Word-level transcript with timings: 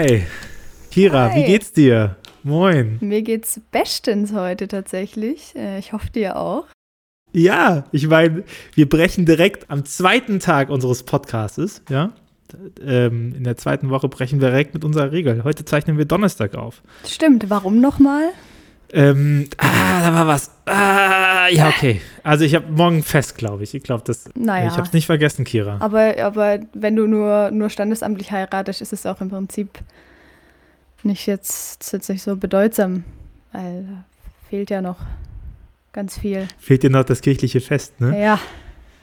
Hi. 0.00 0.22
Kira, 0.90 1.28
Hi. 1.30 1.36
wie 1.36 1.44
geht's 1.44 1.74
dir? 1.74 2.16
Moin. 2.42 2.96
Mir 3.02 3.20
geht's 3.20 3.60
bestens 3.70 4.32
heute 4.32 4.66
tatsächlich. 4.66 5.54
Äh, 5.54 5.78
Ich 5.78 5.92
hoffe 5.92 6.08
dir 6.08 6.36
auch. 6.38 6.64
Ja, 7.34 7.84
ich 7.92 8.08
meine, 8.08 8.44
wir 8.74 8.88
brechen 8.88 9.26
direkt 9.26 9.68
am 9.68 9.84
zweiten 9.84 10.40
Tag 10.40 10.70
unseres 10.70 11.02
Podcastes, 11.02 11.82
ja. 11.90 12.12
Ähm, 12.82 13.34
in 13.36 13.44
der 13.44 13.58
zweiten 13.58 13.90
Woche 13.90 14.08
brechen 14.08 14.40
wir 14.40 14.48
direkt 14.48 14.72
mit 14.72 14.84
unserer 14.86 15.12
Regel. 15.12 15.44
Heute 15.44 15.66
zeichnen 15.66 15.98
wir 15.98 16.06
Donnerstag 16.06 16.54
auf. 16.54 16.80
Stimmt, 17.06 17.50
warum 17.50 17.78
nochmal? 17.82 18.30
Ähm, 18.92 19.48
ah, 19.58 20.02
da 20.02 20.14
war 20.14 20.26
was. 20.26 20.50
Ah, 20.66 21.48
ja, 21.48 21.68
okay. 21.68 22.00
Also 22.22 22.44
ich 22.44 22.54
habe 22.54 22.66
morgen 22.70 23.02
fest, 23.02 23.36
glaube 23.36 23.62
ich. 23.62 23.74
Ich 23.74 23.82
glaube, 23.82 24.02
das. 24.04 24.28
Naja. 24.34 24.68
Ich 24.68 24.72
habe 24.72 24.86
es 24.86 24.92
nicht 24.92 25.06
vergessen, 25.06 25.44
Kira. 25.44 25.76
Aber, 25.80 26.14
aber 26.18 26.60
wenn 26.72 26.96
du 26.96 27.06
nur, 27.06 27.50
nur 27.50 27.70
standesamtlich 27.70 28.32
heiratest, 28.32 28.82
ist 28.82 28.92
es 28.92 29.06
auch 29.06 29.20
im 29.20 29.30
Prinzip 29.30 29.78
nicht 31.02 31.26
jetzt, 31.26 31.92
jetzt 31.92 32.08
nicht 32.08 32.22
so 32.22 32.36
bedeutsam. 32.36 33.04
Weil 33.52 33.84
da 33.84 34.04
fehlt 34.48 34.70
ja 34.70 34.82
noch 34.82 34.98
ganz 35.92 36.18
viel. 36.18 36.48
Fehlt 36.58 36.82
dir 36.82 36.90
noch 36.90 37.04
das 37.04 37.20
kirchliche 37.20 37.60
Fest, 37.60 38.00
ne? 38.00 38.20
Ja, 38.20 38.40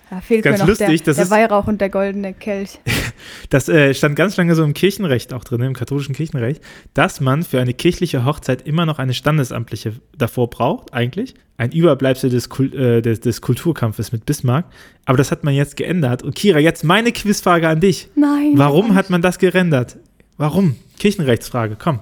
da 0.09 0.21
fehlt 0.21 0.43
Ganz 0.43 0.59
mir 0.59 0.63
noch 0.63 0.69
lustig, 0.69 1.03
der, 1.03 1.13
das 1.13 1.17
der 1.17 1.29
Weihrauch 1.29 1.67
und 1.67 1.81
der 1.81 1.89
goldene 1.89 2.33
Kelch. 2.33 2.79
Das 3.49 3.69
äh, 3.69 3.93
stand 3.93 4.15
ganz 4.15 4.37
lange 4.37 4.55
so 4.55 4.63
im 4.63 4.73
Kirchenrecht 4.73 5.33
auch 5.33 5.43
drin, 5.43 5.61
im 5.61 5.73
katholischen 5.73 6.15
Kirchenrecht, 6.15 6.61
dass 6.93 7.21
man 7.21 7.43
für 7.43 7.59
eine 7.59 7.73
kirchliche 7.73 8.25
Hochzeit 8.25 8.67
immer 8.67 8.85
noch 8.85 8.99
eine 8.99 9.13
standesamtliche 9.13 9.93
davor 10.17 10.49
braucht, 10.49 10.93
eigentlich. 10.93 11.35
Ein 11.57 11.71
Überbleibsel 11.71 12.29
des, 12.29 12.49
Kul 12.49 12.73
äh, 12.75 13.01
des, 13.01 13.19
des 13.19 13.41
Kulturkampfes 13.41 14.11
mit 14.11 14.25
Bismarck. 14.25 14.65
Aber 15.05 15.17
das 15.17 15.31
hat 15.31 15.43
man 15.43 15.53
jetzt 15.53 15.75
geändert. 15.75 16.21
Und 16.21 16.35
Kira, 16.35 16.59
jetzt 16.59 16.83
meine 16.83 17.11
Quizfrage 17.11 17.67
an 17.67 17.79
dich. 17.79 18.09
Nein. 18.15 18.53
Warum 18.55 18.93
hat 18.93 19.09
man 19.09 19.21
das 19.21 19.39
geändert? 19.39 19.97
Warum? 20.37 20.75
Kirchenrechtsfrage, 20.99 21.75
komm. 21.79 21.99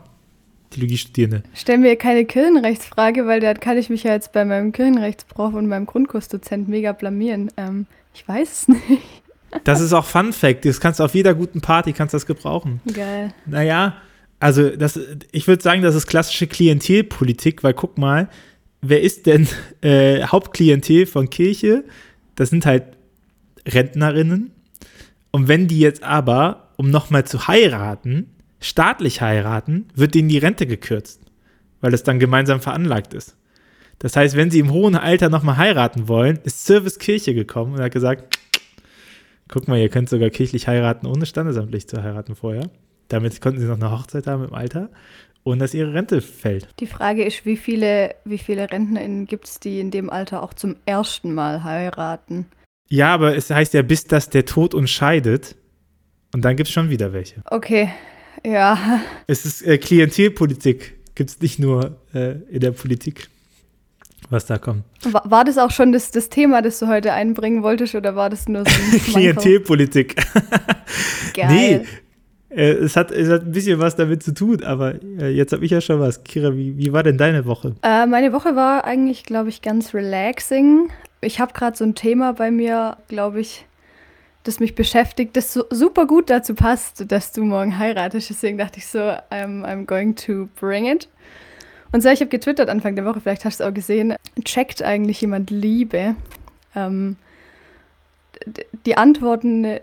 Theologiestudierende. 0.72 1.44
Stell 1.54 1.78
mir 1.78 1.96
keine 1.96 2.26
Kirchenrechtsfrage, 2.26 3.26
weil 3.28 3.40
da 3.40 3.54
kann 3.54 3.78
ich 3.78 3.90
mich 3.90 4.04
ja 4.04 4.12
jetzt 4.12 4.34
bei 4.34 4.44
meinem 4.44 4.74
Kirchenrechtsprof 4.74 5.54
und 5.54 5.68
meinem 5.68 5.86
Grundkursdozent 5.86 6.68
mega 6.68 6.92
blamieren. 6.92 7.50
Ähm, 7.56 7.86
ich 8.14 8.28
weiß 8.28 8.52
es 8.52 8.68
nicht. 8.90 9.02
Das 9.64 9.82
ist 9.82 9.94
auch 9.94 10.06
Fun 10.06 10.34
Fact. 10.34 10.66
Das 10.66 10.80
kannst 10.80 11.00
du 11.00 11.04
auf 11.04 11.16
jeder 11.16 11.34
guten 11.34 11.62
Party 11.62 11.94
kannst 11.94 12.14
das 12.14 12.26
gebrauchen. 12.26 12.82
Geil. 12.94 13.34
Naja, 13.46 13.98
also 14.40 14.70
das, 14.70 15.00
ich 15.32 15.48
würde 15.48 15.64
sagen, 15.64 15.82
das 15.82 15.96
ist 15.96 16.08
klassische 16.08 16.48
Klientelpolitik, 16.48 17.64
weil 17.64 17.74
guck 17.74 17.98
mal, 17.98 18.30
wer 18.82 19.02
ist 19.02 19.26
denn 19.26 19.48
äh, 19.82 20.24
Hauptklientel 20.24 21.06
von 21.06 21.30
Kirche? 21.30 21.84
Das 22.36 22.50
sind 22.50 22.66
halt 22.66 22.84
Rentnerinnen. 23.68 24.52
Und 25.32 25.48
wenn 25.48 25.68
die 25.68 25.80
jetzt 25.80 26.04
aber, 26.04 26.70
um 26.78 26.90
nochmal 26.90 27.26
zu 27.26 27.48
heiraten, 27.48 28.30
staatlich 28.60 29.22
heiraten, 29.22 29.88
wird 29.96 30.16
denen 30.16 30.30
die 30.30 30.38
Rente 30.38 30.68
gekürzt, 30.68 31.22
weil 31.82 31.94
es 31.94 32.04
dann 32.04 32.20
gemeinsam 32.20 32.62
veranlagt 32.62 33.14
ist. 33.14 33.36
Das 34.00 34.16
heißt, 34.16 34.36
wenn 34.36 34.52
sie 34.52 34.60
im 34.60 34.72
hohen 34.72 34.96
Alter 34.96 35.30
nochmal 35.30 35.58
heiraten 35.58 36.08
wollen, 36.08 36.40
ist 36.44 36.66
Service 36.66 37.00
Kirche 37.00 37.34
gekommen 37.34 37.74
und 37.74 37.82
hat 37.82 37.94
gesagt, 37.94 38.38
guck 39.50 39.68
mal, 39.68 39.80
ihr 39.80 39.90
könnt 39.90 40.10
sogar 40.10 40.30
kirchlich 40.30 40.68
heiraten, 40.68 41.08
ohne 41.08 41.26
standesamtlich 41.26 41.88
zu 41.88 42.02
heiraten 42.02 42.36
vorher. 42.36 42.70
Damit 43.08 43.40
konnten 43.42 43.60
sie 43.60 43.68
noch 43.68 43.76
eine 43.76 43.92
Hochzeit 43.92 44.28
haben 44.28 44.46
im 44.46 44.54
Alter 44.54 44.90
und 45.44 45.60
dass 45.60 45.74
ihre 45.74 45.94
Rente 45.94 46.22
fällt. 46.22 46.68
Die 46.80 46.88
Frage 46.88 47.24
ist, 47.24 47.46
wie 47.46 47.56
viele, 47.56 48.16
wie 48.26 48.40
viele 48.40 48.72
RentnerInnen 48.72 49.28
gibt 49.28 49.46
es, 49.48 49.60
die 49.60 49.80
in 49.80 49.92
dem 49.92 50.10
Alter 50.10 50.42
auch 50.42 50.54
zum 50.54 50.76
ersten 50.86 51.34
Mal 51.34 51.64
heiraten? 51.64 52.48
Ja, 52.90 53.14
aber 53.14 53.36
es 53.36 53.50
heißt 53.50 53.74
ja, 53.74 53.84
bis 53.84 54.06
dass 54.06 54.30
der 54.30 54.46
Tod 54.46 54.74
uns 54.74 54.90
scheidet. 54.90 55.56
Und 56.34 56.44
dann 56.44 56.56
gibt 56.56 56.68
es 56.68 56.74
schon 56.74 56.90
wieder 56.90 57.14
welche. 57.14 57.42
Okay, 57.46 57.90
ja. 58.44 59.02
Es 59.28 59.46
ist 59.46 59.62
äh, 59.62 59.78
Klientelpolitik, 59.78 60.98
gibt 61.16 61.30
es 61.30 61.40
nicht 61.40 61.60
nur 61.60 61.98
äh, 62.14 62.32
in 62.50 62.60
der 62.60 62.72
Politik, 62.72 63.30
was 64.30 64.46
da 64.46 64.58
kommt. 64.58 64.84
War, 65.04 65.24
war 65.26 65.44
das 65.44 65.58
auch 65.58 65.72
schon 65.72 65.92
das, 65.92 66.12
das 66.12 66.30
Thema, 66.30 66.62
das 66.62 66.80
du 66.80 66.88
heute 66.88 67.14
einbringen 67.14 67.64
wolltest, 67.64 67.96
oder 67.96 68.16
war 68.16 68.30
das 68.30 68.48
nur 68.48 68.64
so 68.66 68.72
ein? 68.72 69.00
Klientelpolitik. 69.00 70.16
Geil. 71.34 71.48
Nee, 71.50 71.86
äh, 72.56 72.72
es, 72.74 72.96
hat, 72.96 73.12
es 73.12 73.30
hat 73.30 73.44
ein 73.44 73.52
bisschen 73.52 73.80
was 73.80 73.96
damit 73.96 74.24
zu 74.24 74.34
tun, 74.34 74.64
aber 74.64 74.96
äh, 75.20 75.30
jetzt 75.30 75.52
habe 75.54 75.66
ich 75.66 75.72
ja 75.72 75.82
schon 75.82 76.00
was. 76.00 76.24
Kira, 76.24 76.56
wie, 76.56 76.78
wie 76.78 76.94
war 76.94 77.04
denn 77.04 77.18
deine 77.18 77.46
Woche? 77.46 77.76
Äh, 77.84 78.06
meine 78.06 78.34
Woche 78.34 78.56
war 78.56 78.86
eigentlich, 78.86 79.24
glaube 79.24 79.50
ich, 79.50 79.62
ganz 79.62 79.94
relaxing. 79.94 80.90
Ich 81.22 81.40
habe 81.40 81.54
gerade 81.54 81.76
so 81.78 81.84
ein 81.84 81.96
Thema 81.96 82.34
bei 82.34 82.52
mir, 82.52 82.98
glaube 83.08 83.42
ich, 83.42 83.66
das 84.44 84.60
mich 84.60 84.76
beschäftigt, 84.76 85.36
das 85.36 85.54
so, 85.54 85.66
super 85.72 86.06
gut 86.06 86.30
dazu 86.30 86.54
passt, 86.54 87.12
dass 87.12 87.32
du 87.32 87.44
morgen 87.44 87.78
heiratest. 87.78 88.30
Deswegen 88.30 88.58
dachte 88.58 88.78
ich 88.78 88.88
so, 88.88 89.00
I'm, 89.00 89.64
I'm 89.66 89.86
going 89.86 90.16
to 90.16 90.48
bring 90.60 90.86
it. 90.86 91.10
Und 91.96 92.02
so, 92.02 92.10
ich 92.10 92.20
habe 92.20 92.28
getwittert 92.28 92.68
Anfang 92.68 92.98
der 92.98 93.06
Woche, 93.06 93.22
vielleicht 93.22 93.46
hast 93.46 93.62
du 93.62 93.64
es 93.64 93.70
auch 93.70 93.74
gesehen, 93.74 94.16
checkt 94.44 94.84
eigentlich 94.84 95.22
jemand 95.22 95.50
Liebe? 95.50 96.18
Ähm, 96.76 97.16
die 98.86 98.98
Antworten 98.98 99.64
äh, 99.64 99.80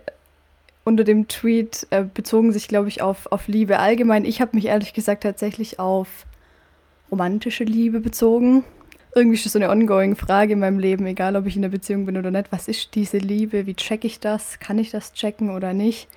unter 0.85 1.05
dem 1.05 1.27
Tweet 1.29 1.87
äh, 1.89 2.05
bezogen 2.05 2.53
sich, 2.53 2.69
glaube 2.69 2.89
ich, 2.89 3.01
auf, 3.01 3.33
auf 3.33 3.49
Liebe 3.49 3.79
allgemein. 3.79 4.27
Ich 4.27 4.43
habe 4.43 4.55
mich 4.55 4.67
ehrlich 4.67 4.93
gesagt 4.93 5.23
tatsächlich 5.23 5.79
auf 5.79 6.27
romantische 7.11 7.65
Liebe 7.65 8.01
bezogen. 8.01 8.63
Irgendwie 9.15 9.37
ist 9.37 9.47
das 9.47 9.55
so 9.55 9.59
eine 9.59 9.71
ongoing 9.71 10.15
Frage 10.15 10.53
in 10.53 10.59
meinem 10.59 10.81
Leben, 10.81 11.07
egal 11.07 11.35
ob 11.35 11.47
ich 11.47 11.57
in 11.57 11.65
einer 11.65 11.73
Beziehung 11.73 12.05
bin 12.05 12.19
oder 12.19 12.31
nicht. 12.31 12.53
Was 12.53 12.69
ist 12.69 12.95
diese 12.95 13.17
Liebe? 13.17 13.65
Wie 13.65 13.75
checke 13.75 14.07
ich 14.07 14.21
das? 14.21 14.59
Kann 14.59 14.77
ich 14.77 14.91
das 14.91 15.15
checken 15.15 15.49
oder 15.49 15.73
nicht? 15.73 16.09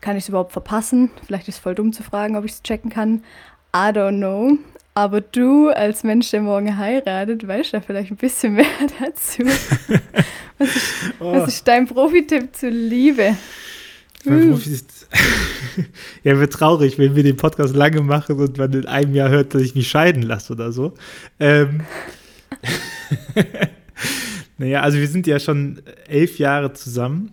Kann 0.00 0.16
ich 0.16 0.24
es 0.24 0.30
überhaupt 0.30 0.52
verpassen? 0.52 1.10
Vielleicht 1.26 1.48
ist 1.48 1.56
es 1.56 1.60
voll 1.60 1.74
dumm 1.74 1.92
zu 1.92 2.02
fragen, 2.02 2.34
ob 2.34 2.46
ich 2.46 2.52
es 2.52 2.62
checken 2.62 2.90
kann. 2.90 3.22
I 3.76 3.90
don't 3.90 4.16
know. 4.16 4.56
Aber 4.98 5.20
du 5.20 5.68
als 5.68 6.02
Mensch, 6.02 6.28
der 6.32 6.40
morgen 6.42 6.76
heiratet, 6.76 7.46
weißt 7.46 7.72
da 7.72 7.80
vielleicht 7.80 8.10
ein 8.10 8.16
bisschen 8.16 8.54
mehr 8.54 8.64
dazu. 8.98 9.44
Was 10.58 10.74
ist, 10.74 10.92
Oh. 11.20 11.34
was 11.34 11.48
ist 11.54 11.68
dein 11.68 11.86
Profitipp 11.86 12.48
zur 12.56 12.70
Liebe? 12.70 13.36
Mein 14.24 14.42
Hm. 14.42 14.50
Profi 14.50 14.70
ist 14.72 15.06
ja, 16.24 16.36
wird 16.40 16.52
traurig, 16.52 16.98
wenn 16.98 17.14
wir 17.14 17.22
den 17.22 17.36
Podcast 17.36 17.76
lange 17.76 18.00
machen 18.00 18.40
und 18.40 18.58
man 18.58 18.72
in 18.72 18.86
einem 18.86 19.14
Jahr 19.14 19.28
hört, 19.28 19.54
dass 19.54 19.62
ich 19.62 19.76
mich 19.76 19.88
scheiden 19.88 20.22
lasse 20.22 20.52
oder 20.52 20.72
so. 20.72 20.94
Ähm, 21.38 21.82
naja, 24.58 24.80
also 24.80 24.98
wir 24.98 25.06
sind 25.06 25.28
ja 25.28 25.38
schon 25.38 25.80
elf 26.08 26.40
Jahre 26.40 26.72
zusammen. 26.72 27.30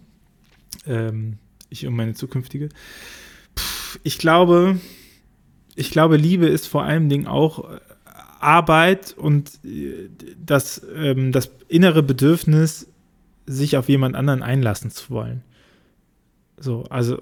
Ähm, 0.85 1.39
ich 1.71 1.87
und 1.87 1.95
meine 1.95 2.13
zukünftige. 2.13 2.69
Puh, 3.55 3.97
ich 4.03 4.19
glaube, 4.19 4.79
ich 5.75 5.91
glaube, 5.91 6.17
Liebe 6.17 6.47
ist 6.47 6.67
vor 6.67 6.83
allen 6.83 7.09
Dingen 7.09 7.27
auch 7.27 7.69
äh, 7.71 7.77
Arbeit 8.39 9.13
und 9.17 9.59
äh, 9.65 10.09
das, 10.43 10.81
ähm, 10.95 11.31
das 11.31 11.51
innere 11.67 12.03
Bedürfnis, 12.03 12.87
sich 13.47 13.77
auf 13.77 13.89
jemand 13.89 14.15
anderen 14.15 14.41
einlassen 14.41 14.89
zu 14.89 15.11
wollen. 15.11 15.43
So, 16.57 16.83
also 16.89 17.21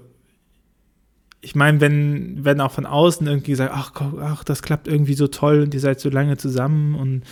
ich 1.40 1.54
meine, 1.54 1.80
wenn, 1.80 2.44
wenn 2.44 2.60
auch 2.60 2.72
von 2.72 2.86
außen 2.86 3.26
irgendwie 3.26 3.50
gesagt, 3.50 3.72
ach, 3.74 3.92
ach, 4.22 4.44
das 4.44 4.62
klappt 4.62 4.88
irgendwie 4.88 5.14
so 5.14 5.26
toll 5.26 5.60
und 5.60 5.74
ihr 5.74 5.80
seid 5.80 6.00
so 6.00 6.08
lange 6.08 6.38
zusammen 6.38 6.94
und 6.94 7.24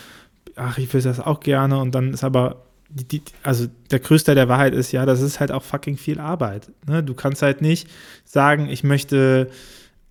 ach, 0.56 0.76
ich 0.76 0.92
will 0.92 1.00
das 1.00 1.18
auch 1.18 1.40
gerne 1.40 1.78
und 1.78 1.94
dann 1.94 2.12
ist 2.12 2.22
aber, 2.22 2.66
die, 2.90 3.08
die, 3.08 3.22
also 3.42 3.68
der 3.90 4.00
größte 4.00 4.34
der 4.34 4.50
Wahrheit 4.50 4.74
ist 4.74 4.92
ja, 4.92 5.06
das 5.06 5.22
ist 5.22 5.40
halt 5.40 5.50
auch 5.50 5.62
fucking 5.62 5.96
viel 5.96 6.20
Arbeit. 6.20 6.70
Ne? 6.86 7.02
Du 7.02 7.14
kannst 7.14 7.40
halt 7.40 7.62
nicht 7.62 7.88
sagen, 8.26 8.68
ich 8.68 8.84
möchte 8.84 9.48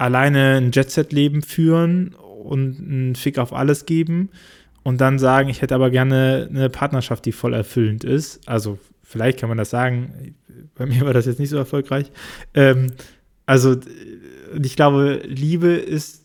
alleine 0.01 0.57
ein 0.57 0.72
Jet-Set-Leben 0.72 1.44
führen 1.44 2.16
und 2.16 2.79
einen 2.79 3.16
Fick 3.16 3.38
auf 3.38 3.53
alles 3.53 3.85
geben 3.85 4.29
und 4.84 5.00
dann 5.00 5.19
sagen, 5.19 5.47
ich 5.50 5.62
hätte 5.62 5.75
aber 5.75 5.91
gerne 5.91 6.47
eine 6.50 6.69
Partnerschaft, 6.69 7.25
die 7.25 7.31
voll 7.31 7.53
erfüllend 7.53 8.03
ist. 8.03 8.48
Also 8.48 8.80
vielleicht 9.03 9.39
kann 9.39 9.50
man 9.50 9.59
das 9.59 9.69
sagen, 9.69 10.36
bei 10.74 10.88
mir 10.88 11.01
war 11.06 11.13
das 11.13 11.27
jetzt 11.27 11.39
nicht 11.39 11.50
so 11.50 11.57
erfolgreich. 11.57 12.12
Ähm, 12.56 12.88
also 13.45 13.77
ich 14.62 14.75
glaube, 14.75 15.21
Liebe 15.24 15.68
ist 15.68 16.24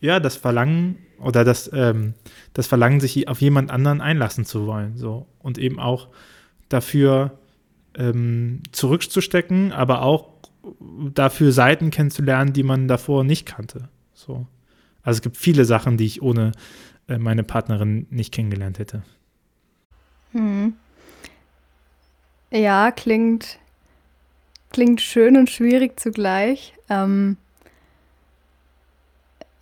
ja 0.00 0.20
das 0.20 0.36
Verlangen 0.36 0.98
oder 1.18 1.42
das, 1.42 1.70
ähm, 1.72 2.12
das 2.52 2.66
Verlangen, 2.66 3.00
sich 3.00 3.28
auf 3.28 3.40
jemand 3.40 3.70
anderen 3.70 4.02
einlassen 4.02 4.44
zu 4.44 4.66
wollen. 4.66 4.98
So. 4.98 5.26
Und 5.38 5.56
eben 5.56 5.78
auch 5.78 6.08
dafür 6.68 7.38
ähm, 7.96 8.62
zurückzustecken, 8.72 9.72
aber 9.72 10.02
auch 10.02 10.35
dafür 11.14 11.52
Seiten 11.52 11.90
kennenzulernen, 11.90 12.52
die 12.52 12.62
man 12.62 12.88
davor 12.88 13.24
nicht 13.24 13.46
kannte. 13.46 13.88
So. 14.12 14.46
Also 15.02 15.18
es 15.18 15.22
gibt 15.22 15.36
viele 15.36 15.64
Sachen, 15.64 15.96
die 15.96 16.06
ich 16.06 16.22
ohne 16.22 16.52
äh, 17.08 17.18
meine 17.18 17.44
Partnerin 17.44 18.06
nicht 18.10 18.32
kennengelernt 18.32 18.78
hätte. 18.78 19.02
Hm. 20.32 20.74
Ja, 22.50 22.90
klingt, 22.90 23.58
klingt 24.70 25.00
schön 25.00 25.36
und 25.36 25.50
schwierig 25.50 25.98
zugleich. 25.98 26.74
Ähm, 26.88 27.36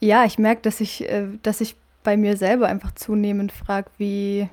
ja, 0.00 0.24
ich 0.24 0.38
merke, 0.38 0.62
dass 0.62 0.80
ich, 0.80 1.08
äh, 1.08 1.26
dass 1.42 1.60
ich 1.60 1.76
bei 2.02 2.16
mir 2.16 2.36
selber 2.36 2.68
einfach 2.68 2.94
zunehmend 2.94 3.52
frage, 3.52 3.90
wie, 3.98 4.48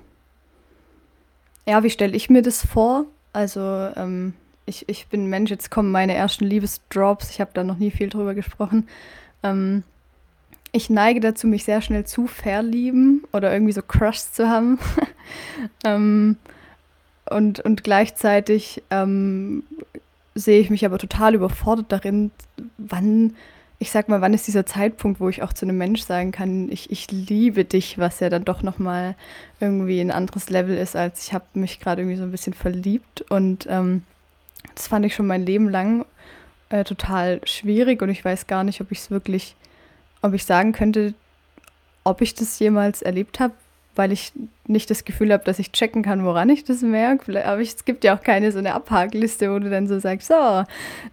ja, 1.68 1.84
wie 1.84 1.90
stelle 1.90 2.16
ich 2.16 2.30
mir 2.30 2.42
das 2.42 2.66
vor? 2.66 3.06
Also, 3.34 3.62
ähm, 3.96 4.34
ich, 4.72 4.88
ich 4.88 5.08
bin 5.08 5.28
Mensch, 5.28 5.52
jetzt 5.52 5.70
kommen 5.70 5.92
meine 5.92 6.16
ersten 6.16 6.46
Liebesdrops. 6.46 7.30
Ich 7.30 7.42
habe 7.42 7.52
da 7.54 7.64
noch 7.64 7.78
nie 7.78 7.92
viel 7.92 8.10
drüber 8.10 8.34
gesprochen. 8.34 8.88
Ähm, 9.44 9.84
ich 10.72 10.90
neige 10.90 11.20
dazu, 11.20 11.48
mich 11.48 11.66
sehr 11.66 11.82
schnell 11.82 12.06
zu 12.06 12.26
verlieben 12.28 13.26
oder 13.34 13.52
irgendwie 13.52 13.74
so 13.74 13.82
Crush 13.82 14.20
zu 14.20 14.48
haben. 14.50 14.80
ähm, 15.84 16.38
und, 17.30 17.60
und 17.60 17.84
gleichzeitig 17.84 18.82
ähm, 18.90 19.64
sehe 20.34 20.62
ich 20.62 20.70
mich 20.70 20.86
aber 20.86 20.98
total 20.98 21.36
überfordert 21.36 21.92
darin, 21.92 22.32
wann, 22.78 23.36
ich 23.78 23.92
sag 23.92 24.08
mal, 24.08 24.22
wann 24.22 24.34
ist 24.34 24.48
dieser 24.48 24.66
Zeitpunkt, 24.66 25.20
wo 25.20 25.28
ich 25.28 25.44
auch 25.44 25.52
zu 25.52 25.66
einem 25.66 25.78
Mensch 25.78 26.04
sagen 26.04 26.32
kann, 26.32 26.72
ich, 26.72 26.90
ich 26.92 27.12
liebe 27.12 27.66
dich, 27.66 27.98
was 27.98 28.22
ja 28.22 28.30
dann 28.30 28.46
doch 28.46 28.64
nochmal 28.64 29.16
irgendwie 29.60 30.00
ein 30.00 30.12
anderes 30.12 30.50
Level 30.50 30.78
ist, 30.78 30.96
als 30.96 31.26
ich 31.26 31.34
habe 31.34 31.46
mich 31.56 31.82
gerade 31.82 32.02
irgendwie 32.02 32.18
so 32.18 32.24
ein 32.24 32.32
bisschen 32.32 32.54
verliebt. 32.54 33.26
Und 33.30 33.68
ähm, 33.70 34.04
das 34.76 34.88
fand 34.88 35.06
ich 35.06 35.16
schon 35.16 35.28
mein 35.28 35.46
Leben 35.46 35.70
lang 35.70 36.06
äh, 36.70 36.84
total 36.84 37.42
schwierig 37.46 38.02
und 38.02 38.10
ich 38.10 38.24
weiß 38.24 38.48
gar 38.48 38.64
nicht, 38.64 38.82
ob 38.82 38.92
ich 38.92 39.00
es 39.00 39.12
wirklich 39.12 39.56
ob 40.22 40.34
ich 40.34 40.46
sagen 40.46 40.72
könnte, 40.72 41.14
ob 42.04 42.22
ich 42.22 42.36
das 42.36 42.60
jemals 42.60 43.02
erlebt 43.02 43.40
habe, 43.40 43.54
weil 43.96 44.12
ich 44.12 44.32
nicht 44.68 44.90
das 44.90 45.04
Gefühl 45.04 45.34
habe, 45.34 45.44
dass 45.44 45.60
ich 45.60 45.72
checken 45.72 46.02
kann, 46.02 46.24
woran 46.24 46.50
ich 46.50 46.64
das 46.64 46.82
merke. 46.82 47.46
Aber 47.46 47.62
es 47.62 47.84
gibt 47.84 48.04
ja 48.04 48.16
auch 48.16 48.22
keine 48.22 48.52
so 48.52 48.60
eine 48.60 48.74
Abhakliste, 48.74 49.54
wo 49.54 49.60
du 49.60 49.70
dann 49.70 49.88
so 49.88 50.00
sagst, 50.00 50.28
so, 50.28 50.64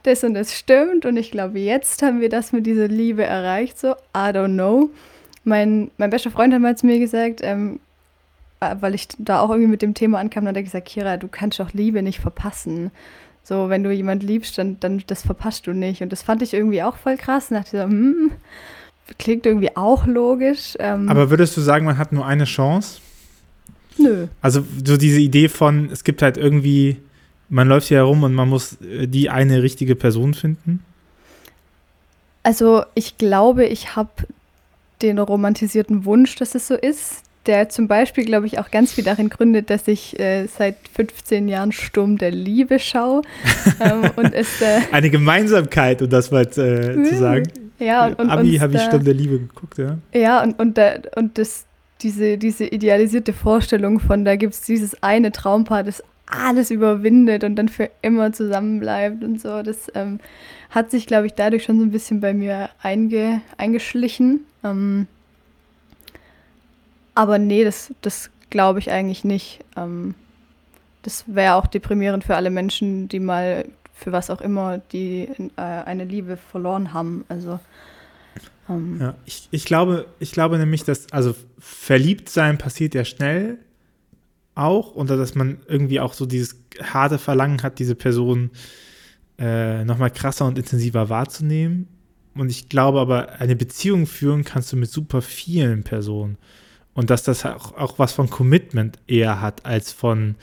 das 0.04 0.24
und 0.24 0.34
das 0.34 0.54
stimmt 0.54 1.04
und 1.04 1.16
ich 1.16 1.30
glaube, 1.30 1.58
jetzt 1.58 2.02
haben 2.02 2.20
wir 2.20 2.28
das 2.28 2.52
mit 2.52 2.66
dieser 2.66 2.88
Liebe 2.88 3.24
erreicht. 3.24 3.78
So, 3.78 3.92
I 4.14 4.30
don't 4.30 4.54
know. 4.54 4.90
Mein, 5.44 5.90
mein 5.96 6.10
bester 6.10 6.30
Freund 6.30 6.54
hat 6.54 6.60
mal 6.60 6.76
zu 6.76 6.86
mir 6.86 6.98
gesagt, 6.98 7.40
ähm, 7.42 7.80
äh, 8.60 8.76
weil 8.80 8.94
ich 8.94 9.08
da 9.18 9.40
auch 9.40 9.50
irgendwie 9.50 9.70
mit 9.70 9.82
dem 9.82 9.94
Thema 9.94 10.18
ankam, 10.18 10.44
dann 10.44 10.50
hat 10.50 10.56
er 10.56 10.62
gesagt, 10.62 10.88
Kira, 10.88 11.16
du 11.16 11.28
kannst 11.28 11.58
doch 11.58 11.72
Liebe 11.72 12.02
nicht 12.02 12.20
verpassen. 12.20 12.90
So, 13.48 13.70
wenn 13.70 13.82
du 13.82 13.90
jemand 13.90 14.22
liebst, 14.22 14.58
dann, 14.58 14.78
dann 14.78 15.02
das 15.06 15.22
verpasst 15.22 15.66
du 15.66 15.72
nicht. 15.72 16.02
Und 16.02 16.12
das 16.12 16.20
fand 16.20 16.42
ich 16.42 16.52
irgendwie 16.52 16.82
auch 16.82 16.98
voll 16.98 17.16
krass. 17.16 17.50
Und 17.50 17.56
dachte 17.56 17.78
so, 17.78 17.82
hm, 17.82 18.32
klingt 19.16 19.46
irgendwie 19.46 19.74
auch 19.74 20.06
logisch. 20.06 20.76
Ähm, 20.78 21.08
Aber 21.08 21.30
würdest 21.30 21.56
du 21.56 21.62
sagen, 21.62 21.86
man 21.86 21.96
hat 21.96 22.12
nur 22.12 22.26
eine 22.26 22.44
Chance? 22.44 23.00
Nö. 23.96 24.26
Also 24.42 24.66
so 24.84 24.98
diese 24.98 25.18
Idee 25.18 25.48
von, 25.48 25.88
es 25.90 26.04
gibt 26.04 26.20
halt 26.20 26.36
irgendwie, 26.36 26.98
man 27.48 27.68
läuft 27.68 27.88
hier 27.88 27.96
herum 27.96 28.22
und 28.22 28.34
man 28.34 28.50
muss 28.50 28.82
äh, 28.82 29.06
die 29.06 29.30
eine 29.30 29.62
richtige 29.62 29.96
Person 29.96 30.34
finden? 30.34 30.84
Also 32.42 32.84
ich 32.92 33.16
glaube, 33.16 33.64
ich 33.64 33.96
habe 33.96 34.10
den 35.00 35.18
romantisierten 35.18 36.04
Wunsch, 36.04 36.34
dass 36.34 36.54
es 36.54 36.68
so 36.68 36.74
ist, 36.74 37.22
der 37.48 37.68
zum 37.70 37.88
Beispiel, 37.88 38.24
glaube 38.24 38.46
ich, 38.46 38.58
auch 38.58 38.70
ganz 38.70 38.92
viel 38.92 39.02
darin 39.02 39.30
gründet, 39.30 39.70
dass 39.70 39.88
ich 39.88 40.18
äh, 40.20 40.46
seit 40.46 40.76
15 40.94 41.48
Jahren 41.48 41.72
Sturm 41.72 42.18
der 42.18 42.30
Liebe 42.30 42.78
schaue. 42.78 43.22
ähm, 43.80 44.10
und 44.16 44.32
es, 44.34 44.60
äh, 44.62 44.80
Eine 44.92 45.10
Gemeinsamkeit, 45.10 46.02
um 46.02 46.10
das 46.10 46.30
mal 46.30 46.42
äh, 46.42 46.46
zu 47.02 47.16
sagen. 47.16 47.44
Ja, 47.78 48.06
und, 48.06 48.18
und 48.18 48.30
Abi 48.30 48.56
habe 48.58 48.76
ich 48.76 48.82
Sturm 48.82 49.02
der 49.02 49.14
Liebe 49.14 49.38
geguckt, 49.38 49.78
ja. 49.78 49.98
Ja, 50.12 50.42
und, 50.42 50.58
und, 50.60 50.78
da, 50.78 50.94
und 51.16 51.38
das, 51.38 51.64
diese, 52.02 52.38
diese 52.38 52.66
idealisierte 52.66 53.32
Vorstellung 53.32 53.98
von, 53.98 54.24
da 54.24 54.36
gibt 54.36 54.54
es 54.54 54.60
dieses 54.60 55.02
eine 55.02 55.32
Traumpaar, 55.32 55.82
das 55.84 56.02
alles 56.26 56.70
überwindet 56.70 57.42
und 57.44 57.56
dann 57.56 57.68
für 57.68 57.90
immer 58.02 58.32
zusammenbleibt 58.32 59.24
und 59.24 59.40
so, 59.40 59.62
das 59.62 59.90
ähm, 59.94 60.20
hat 60.70 60.90
sich, 60.90 61.06
glaube 61.06 61.26
ich, 61.26 61.34
dadurch 61.34 61.64
schon 61.64 61.78
so 61.78 61.86
ein 61.86 61.90
bisschen 61.90 62.20
bei 62.20 62.34
mir 62.34 62.68
einge, 62.82 63.40
eingeschlichen. 63.56 64.40
Ähm, 64.62 65.06
aber 67.18 67.40
nee, 67.40 67.64
das, 67.64 67.92
das 68.00 68.30
glaube 68.48 68.78
ich 68.78 68.92
eigentlich 68.92 69.24
nicht. 69.24 69.64
Ähm, 69.76 70.14
das 71.02 71.24
wäre 71.26 71.54
auch 71.54 71.66
deprimierend 71.66 72.22
für 72.22 72.36
alle 72.36 72.48
Menschen, 72.48 73.08
die 73.08 73.18
mal 73.18 73.64
für 73.92 74.12
was 74.12 74.30
auch 74.30 74.40
immer, 74.40 74.78
die 74.92 75.28
äh, 75.56 75.60
eine 75.60 76.04
Liebe 76.04 76.36
verloren 76.36 76.92
haben. 76.92 77.24
Also 77.28 77.58
ähm, 78.68 78.98
ja, 79.00 79.14
ich, 79.24 79.48
ich 79.50 79.64
glaube, 79.64 80.06
ich 80.20 80.30
glaube 80.30 80.58
nämlich, 80.58 80.84
dass 80.84 81.12
also 81.12 81.34
verliebt 81.58 82.28
sein 82.28 82.56
passiert 82.56 82.94
ja 82.94 83.04
schnell 83.04 83.58
auch 84.54 84.94
und 84.94 85.10
dass 85.10 85.34
man 85.34 85.58
irgendwie 85.66 85.98
auch 85.98 86.12
so 86.12 86.24
dieses 86.24 86.54
harte 86.80 87.18
Verlangen 87.18 87.64
hat, 87.64 87.80
diese 87.80 87.96
Person 87.96 88.50
äh, 89.40 89.84
nochmal 89.84 90.12
krasser 90.12 90.46
und 90.46 90.56
intensiver 90.56 91.08
wahrzunehmen. 91.08 91.88
Und 92.36 92.48
ich 92.48 92.68
glaube 92.68 93.00
aber, 93.00 93.40
eine 93.40 93.56
Beziehung 93.56 94.06
führen 94.06 94.44
kannst 94.44 94.72
du 94.72 94.76
mit 94.76 94.88
super 94.88 95.20
vielen 95.20 95.82
Personen 95.82 96.38
und 96.98 97.10
dass 97.10 97.22
das 97.22 97.46
auch, 97.46 97.76
auch 97.76 98.00
was 98.00 98.10
von 98.10 98.28
Commitment 98.28 98.98
eher 99.06 99.40
hat 99.40 99.64
als 99.64 99.92
von 99.92 100.34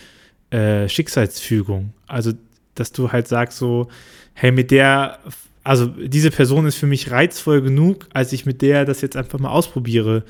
äh, 0.51 0.87
Schicksalsfügung. 0.87 1.91
Also, 2.07 2.31
dass 2.75 2.93
du 2.93 3.11
halt 3.11 3.27
sagst 3.27 3.57
so, 3.57 3.89
hey, 4.33 4.53
mit 4.53 4.71
der, 4.71 5.19
also 5.65 5.87
diese 5.87 6.31
Person 6.31 6.65
ist 6.65 6.77
für 6.77 6.87
mich 6.87 7.11
reizvoll 7.11 7.61
genug, 7.61 8.07
als 8.13 8.31
ich 8.31 8.45
mit 8.45 8.61
der 8.61 8.85
das 8.85 9.01
jetzt 9.01 9.17
einfach 9.17 9.37
mal 9.37 9.49
ausprobiere, 9.49 10.23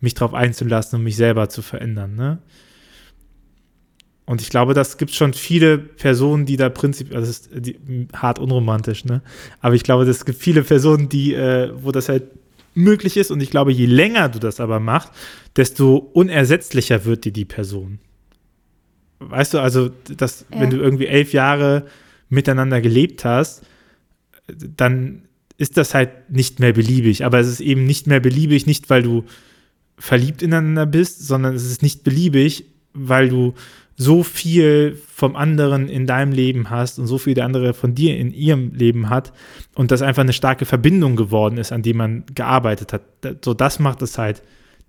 mich 0.00 0.14
drauf 0.14 0.32
einzulassen 0.32 0.98
und 0.98 1.04
mich 1.04 1.16
selber 1.16 1.50
zu 1.50 1.60
verändern, 1.60 2.14
ne? 2.14 2.38
Und 4.24 4.40
ich 4.40 4.48
glaube, 4.48 4.72
das 4.72 4.96
gibt 4.96 5.12
schon 5.12 5.34
viele 5.34 5.76
Personen, 5.76 6.46
die 6.46 6.56
da 6.56 6.70
prinzipiell, 6.70 7.18
also 7.18 7.28
das 7.28 7.40
ist 7.40 7.50
die, 7.54 8.08
hart 8.14 8.38
unromantisch, 8.38 9.04
ne? 9.04 9.20
Aber 9.60 9.74
ich 9.74 9.82
glaube, 9.82 10.04
es 10.04 10.24
gibt 10.24 10.38
viele 10.38 10.62
Personen, 10.62 11.10
die, 11.10 11.34
äh, 11.34 11.70
wo 11.74 11.92
das 11.92 12.08
halt 12.08 12.22
möglich 12.76 13.16
ist. 13.16 13.30
Und 13.30 13.42
ich 13.42 13.50
glaube, 13.50 13.72
je 13.72 13.86
länger 13.86 14.28
du 14.28 14.38
das 14.38 14.60
aber 14.60 14.78
machst, 14.78 15.10
desto 15.56 15.96
unersetzlicher 15.96 17.04
wird 17.04 17.24
dir 17.24 17.32
die 17.32 17.44
Person. 17.44 17.98
Weißt 19.18 19.54
du, 19.54 19.58
also, 19.58 19.90
dass, 20.16 20.46
ja. 20.52 20.60
wenn 20.60 20.70
du 20.70 20.76
irgendwie 20.76 21.06
elf 21.06 21.32
Jahre 21.32 21.86
miteinander 22.28 22.80
gelebt 22.80 23.24
hast, 23.24 23.62
dann 24.46 25.22
ist 25.58 25.76
das 25.76 25.94
halt 25.94 26.30
nicht 26.30 26.60
mehr 26.60 26.74
beliebig. 26.74 27.24
Aber 27.24 27.40
es 27.40 27.48
ist 27.48 27.60
eben 27.60 27.86
nicht 27.86 28.06
mehr 28.06 28.20
beliebig, 28.20 28.66
nicht 28.66 28.90
weil 28.90 29.02
du 29.02 29.24
verliebt 29.98 30.42
ineinander 30.42 30.86
bist, 30.86 31.26
sondern 31.26 31.54
es 31.54 31.64
ist 31.64 31.82
nicht 31.82 32.04
beliebig, 32.04 32.66
weil 32.92 33.30
du 33.30 33.54
so 33.96 34.22
viel 34.22 35.00
vom 35.08 35.36
anderen 35.36 35.88
in 35.88 36.06
deinem 36.06 36.32
Leben 36.32 36.68
hast 36.68 36.98
und 36.98 37.06
so 37.06 37.16
viel 37.18 37.34
der 37.34 37.46
andere 37.46 37.72
von 37.72 37.94
dir 37.94 38.16
in 38.18 38.32
ihrem 38.32 38.74
Leben 38.74 39.08
hat 39.08 39.32
und 39.74 39.90
das 39.90 40.02
einfach 40.02 40.22
eine 40.22 40.34
starke 40.34 40.66
Verbindung 40.66 41.16
geworden 41.16 41.56
ist, 41.56 41.72
an 41.72 41.82
die 41.82 41.94
man 41.94 42.24
gearbeitet 42.34 42.92
hat. 42.92 43.02
So, 43.42 43.54
das 43.54 43.78
macht 43.78 44.02
es 44.02 44.18
halt, 44.18 44.42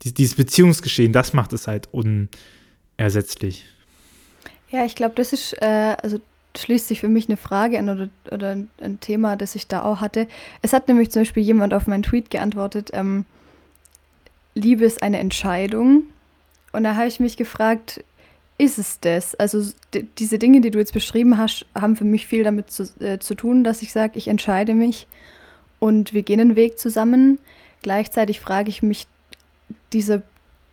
dieses 0.03 0.35
Beziehungsgeschehen, 0.35 1.13
das 1.13 1.33
macht 1.33 1.53
es 1.53 1.67
halt 1.67 1.87
unersetzlich. 1.91 3.65
Ja, 4.69 4.85
ich 4.85 4.95
glaube, 4.95 5.15
das 5.15 5.31
ist, 5.31 5.53
äh, 5.61 5.95
also 6.01 6.19
schließt 6.57 6.87
sich 6.89 6.99
für 6.99 7.07
mich 7.07 7.29
eine 7.29 7.37
Frage 7.37 7.79
an 7.79 7.89
oder, 7.89 8.09
oder 8.29 8.57
ein 8.81 8.99
Thema, 8.99 9.37
das 9.37 9.55
ich 9.55 9.67
da 9.67 9.83
auch 9.83 10.01
hatte. 10.01 10.27
Es 10.61 10.73
hat 10.73 10.87
nämlich 10.87 11.11
zum 11.11 11.21
Beispiel 11.21 11.43
jemand 11.43 11.73
auf 11.73 11.87
meinen 11.87 12.03
Tweet 12.03 12.29
geantwortet, 12.29 12.89
ähm, 12.93 13.25
Liebe 14.53 14.85
ist 14.85 15.03
eine 15.03 15.19
Entscheidung. 15.19 16.03
Und 16.73 16.83
da 16.83 16.95
habe 16.95 17.07
ich 17.07 17.19
mich 17.19 17.37
gefragt, 17.37 18.03
ist 18.57 18.79
es 18.79 18.99
das? 18.99 19.35
Also 19.35 19.63
diese 20.17 20.39
Dinge, 20.39 20.61
die 20.61 20.71
du 20.71 20.79
jetzt 20.79 20.93
beschrieben 20.93 21.37
hast, 21.37 21.65
haben 21.75 21.95
für 21.95 22.05
mich 22.05 22.27
viel 22.27 22.43
damit 22.43 22.71
zu, 22.71 22.83
äh, 22.99 23.19
zu 23.19 23.35
tun, 23.35 23.63
dass 23.63 23.81
ich 23.81 23.91
sage, 23.91 24.17
ich 24.17 24.27
entscheide 24.27 24.73
mich 24.73 25.07
und 25.79 26.13
wir 26.13 26.23
gehen 26.23 26.39
einen 26.39 26.55
Weg 26.55 26.79
zusammen. 26.79 27.39
Gleichzeitig 27.83 28.39
frage 28.39 28.69
ich 28.69 28.81
mich, 28.81 29.07
dieser, 29.93 30.23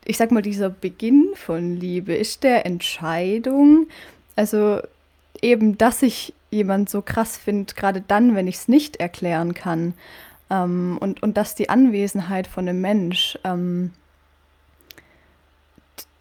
ich 0.05 0.17
sag 0.17 0.31
mal, 0.31 0.43
dieser 0.43 0.71
Beginn 0.71 1.31
von 1.35 1.77
Liebe, 1.77 2.15
ist 2.15 2.43
der 2.43 2.65
Entscheidung? 2.65 3.87
Also 4.35 4.81
eben, 5.43 5.77
dass 5.77 6.03
ich 6.03 6.33
jemand 6.51 6.89
so 6.89 7.03
krass 7.03 7.37
finde, 7.37 7.75
gerade 7.75 8.03
dann, 8.07 8.35
wenn 8.35 8.47
ich 8.47 8.57
es 8.57 8.69
nicht 8.69 8.97
erklären 8.97 9.53
kann. 9.53 9.93
Ähm, 10.51 10.97
und, 11.01 11.23
und 11.23 11.37
dass 11.37 11.55
die 11.55 11.69
Anwesenheit 11.69 12.47
von 12.47 12.67
einem 12.69 12.81
Mensch 12.81 13.39
ähm, 13.45 13.91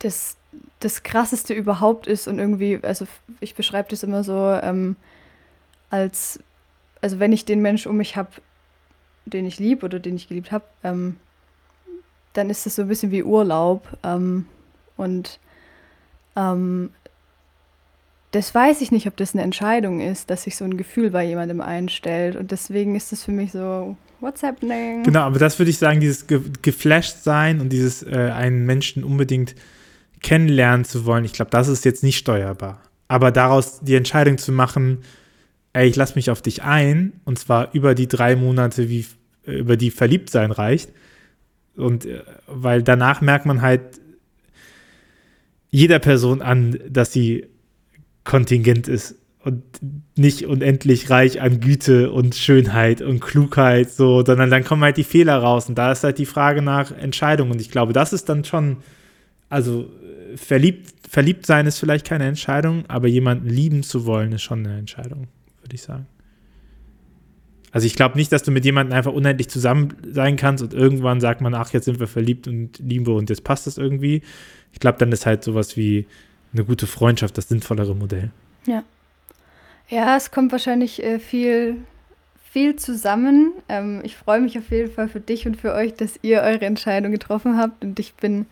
das, 0.03 0.37
das 0.79 1.03
Krasseste 1.03 1.53
überhaupt 1.53 2.07
ist 2.07 2.27
und 2.27 2.39
irgendwie, 2.39 2.79
also 2.81 3.07
ich 3.39 3.55
beschreibe 3.55 3.89
das 3.89 4.03
immer 4.03 4.23
so 4.23 4.59
ähm, 4.61 4.95
als, 5.89 6.39
also 7.01 7.19
wenn 7.19 7.31
ich 7.31 7.45
den 7.45 7.61
Mensch 7.61 7.87
um 7.87 7.97
mich 7.97 8.15
habe, 8.15 8.29
den 9.25 9.45
ich 9.45 9.59
lieb 9.59 9.83
oder 9.83 9.99
den 9.99 10.15
ich 10.15 10.27
geliebt 10.27 10.51
habe, 10.51 10.65
ähm, 10.83 11.17
dann 12.33 12.49
ist 12.49 12.65
das 12.65 12.75
so 12.75 12.81
ein 12.83 12.87
bisschen 12.87 13.11
wie 13.11 13.23
Urlaub 13.23 13.87
ähm, 14.03 14.47
und 14.97 15.39
ähm, 16.35 16.89
das 18.31 18.53
weiß 18.53 18.81
ich 18.81 18.91
nicht, 18.91 19.07
ob 19.07 19.15
das 19.15 19.35
eine 19.35 19.43
Entscheidung 19.43 20.01
ist, 20.01 20.31
dass 20.31 20.43
sich 20.43 20.55
so 20.55 20.65
ein 20.65 20.75
Gefühl 20.75 21.11
bei 21.11 21.23
jemandem 21.23 21.61
einstellt 21.61 22.35
und 22.35 22.49
deswegen 22.49 22.95
ist 22.95 23.11
das 23.11 23.23
für 23.23 23.31
mich 23.31 23.51
so, 23.51 23.95
what's 24.19 24.41
happening? 24.41 25.03
Genau, 25.03 25.21
aber 25.21 25.37
das 25.37 25.59
würde 25.59 25.69
ich 25.69 25.77
sagen, 25.77 25.99
dieses 25.99 26.25
ge 26.25 26.41
geflasht 26.63 27.23
sein 27.23 27.61
und 27.61 27.69
dieses 27.69 28.01
äh, 28.01 28.31
einen 28.33 28.65
Menschen 28.65 29.03
unbedingt 29.03 29.53
kennenlernen 30.23 30.85
zu 30.85 31.05
wollen, 31.05 31.25
ich 31.25 31.33
glaube, 31.33 31.51
das 31.51 31.67
ist 31.67 31.85
jetzt 31.85 32.03
nicht 32.03 32.17
steuerbar. 32.17 32.81
Aber 33.07 33.31
daraus 33.31 33.81
die 33.81 33.95
Entscheidung 33.95 34.39
zu 34.39 34.51
machen, 34.51 34.99
ey, 35.73 35.87
ich 35.87 35.95
lasse 35.95 36.15
mich 36.15 36.31
auf 36.31 36.41
dich 36.41 36.63
ein, 36.63 37.13
und 37.25 37.37
zwar 37.37 37.73
über 37.73 37.93
die 37.93 38.07
drei 38.07 38.35
Monate, 38.35 38.89
wie, 38.89 39.05
äh, 39.45 39.59
über 39.59 39.77
die 39.77 39.91
verliebt 39.91 40.29
sein 40.29 40.51
reicht. 40.51 40.91
Und 41.75 42.05
äh, 42.05 42.23
weil 42.47 42.81
danach 42.81 43.21
merkt 43.21 43.45
man 43.45 43.61
halt 43.61 43.81
jeder 45.69 45.99
Person 45.99 46.41
an, 46.41 46.79
dass 46.87 47.11
sie 47.11 47.47
kontingent 48.23 48.87
ist 48.87 49.15
und 49.43 49.63
nicht 50.15 50.45
unendlich 50.45 51.09
reich 51.09 51.41
an 51.41 51.59
Güte 51.59 52.11
und 52.11 52.35
Schönheit 52.35 53.01
und 53.01 53.19
Klugheit, 53.19 53.91
so, 53.91 54.23
sondern 54.23 54.49
dann 54.49 54.63
kommen 54.63 54.83
halt 54.83 54.97
die 54.97 55.03
Fehler 55.03 55.37
raus. 55.37 55.67
Und 55.67 55.75
da 55.75 55.91
ist 55.91 56.03
halt 56.03 56.17
die 56.17 56.25
Frage 56.25 56.61
nach 56.61 56.91
Entscheidung. 56.91 57.51
Und 57.51 57.59
ich 57.59 57.69
glaube, 57.69 57.91
das 57.91 58.13
ist 58.13 58.29
dann 58.29 58.45
schon, 58.45 58.77
also 59.53 59.87
verliebt, 60.35 60.91
verliebt 61.07 61.45
sein 61.45 61.67
ist 61.67 61.77
vielleicht 61.77 62.07
keine 62.07 62.25
Entscheidung, 62.25 62.85
aber 62.87 63.07
jemanden 63.07 63.47
lieben 63.47 63.83
zu 63.83 64.07
wollen, 64.07 64.31
ist 64.31 64.41
schon 64.41 64.65
eine 64.65 64.79
Entscheidung, 64.79 65.27
würde 65.61 65.75
ich 65.75 65.83
sagen. 65.83 66.07
Also 67.71 67.85
ich 67.85 67.95
glaube 67.95 68.17
nicht, 68.17 68.31
dass 68.31 68.41
du 68.41 68.49
mit 68.49 68.65
jemandem 68.65 68.97
einfach 68.97 69.13
unendlich 69.13 69.49
zusammen 69.49 69.95
sein 70.11 70.37
kannst 70.37 70.63
und 70.63 70.73
irgendwann 70.73 71.21
sagt 71.21 71.41
man, 71.41 71.53
ach, 71.53 71.71
jetzt 71.71 71.85
sind 71.85 71.99
wir 71.99 72.07
verliebt 72.07 72.47
und 72.47 72.79
lieben 72.79 73.05
wir 73.05 73.13
und 73.13 73.29
jetzt 73.29 73.43
passt 73.43 73.67
das 73.67 73.77
irgendwie. 73.77 74.23
Ich 74.71 74.79
glaube, 74.79 74.97
dann 74.97 75.11
ist 75.11 75.27
halt 75.27 75.43
sowas 75.43 75.77
wie 75.77 76.07
eine 76.51 76.65
gute 76.65 76.87
Freundschaft 76.87 77.37
das 77.37 77.47
sinnvollere 77.47 77.95
Modell. 77.95 78.31
Ja. 78.65 78.83
Ja, 79.87 80.17
es 80.17 80.31
kommt 80.31 80.51
wahrscheinlich 80.51 81.03
äh, 81.03 81.19
viel, 81.19 81.77
viel 82.51 82.75
zusammen. 82.75 83.51
Ähm, 83.69 84.01
ich 84.03 84.15
freue 84.15 84.41
mich 84.41 84.57
auf 84.57 84.71
jeden 84.71 84.91
Fall 84.91 85.09
für 85.09 85.19
dich 85.19 85.45
und 85.45 85.57
für 85.57 85.73
euch, 85.73 85.93
dass 85.93 86.19
ihr 86.23 86.41
eure 86.41 86.65
Entscheidung 86.65 87.11
getroffen 87.11 87.57
habt. 87.57 87.83
Und 87.83 87.99
ich 87.99 88.13
bin 88.15 88.41
äh, 88.41 88.45